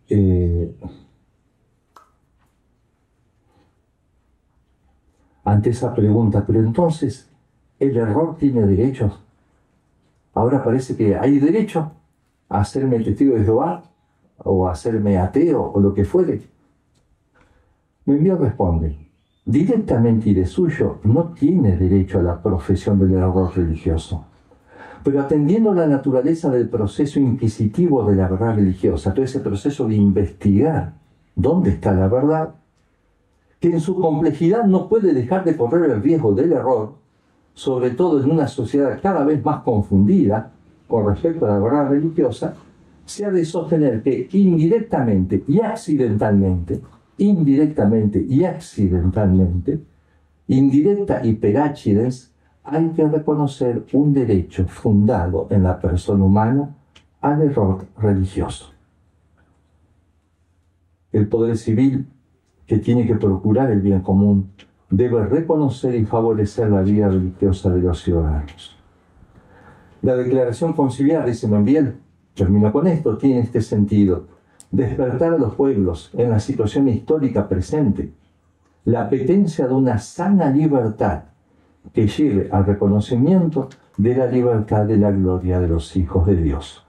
[0.10, 0.76] eh,
[5.44, 7.32] ante esa pregunta, pero entonces,
[7.80, 9.20] ¿el error tiene derechos?
[10.40, 11.92] Ahora parece que hay derecho
[12.48, 13.84] a hacerme testigo de Jehová
[14.38, 16.42] o a hacerme ateo o lo que fuere.
[18.06, 18.98] Envío responde,
[19.46, 24.26] directamente y de suyo no tiene derecho a la profesión del error religioso
[25.04, 29.96] pero atendiendo la naturaleza del proceso inquisitivo de la verdad religiosa, todo ese proceso de
[29.96, 30.94] investigar
[31.36, 32.56] dónde está la verdad,
[33.60, 36.96] que en su complejidad no puede dejar de correr el riesgo del error,
[37.54, 40.52] sobre todo en una sociedad cada vez más confundida
[40.88, 42.56] con respecto a la verdad religiosa,
[43.06, 46.82] se ha de sostener que indirectamente y accidentalmente,
[47.18, 49.80] indirectamente y accidentalmente,
[50.48, 52.32] indirecta y peráchides,
[52.64, 56.76] hay que reconocer un derecho fundado en la persona humana
[57.22, 58.72] al error religioso.
[61.12, 62.08] El poder civil,
[62.68, 64.52] que tiene que procurar el bien común,
[64.90, 68.78] debe reconocer y favorecer la vida religiosa de los ciudadanos.
[70.02, 72.00] La declaración conciliar, dice bien,
[72.34, 74.28] termino con esto, tiene este sentido.
[74.72, 78.14] Despertar a los pueblos en la situación histórica presente,
[78.86, 81.24] la apetencia de una sana libertad
[81.94, 86.86] que lleve al reconocimiento de la libertad de la gloria de los hijos de Dios,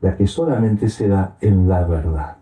[0.00, 2.36] la que solamente se da en la verdad.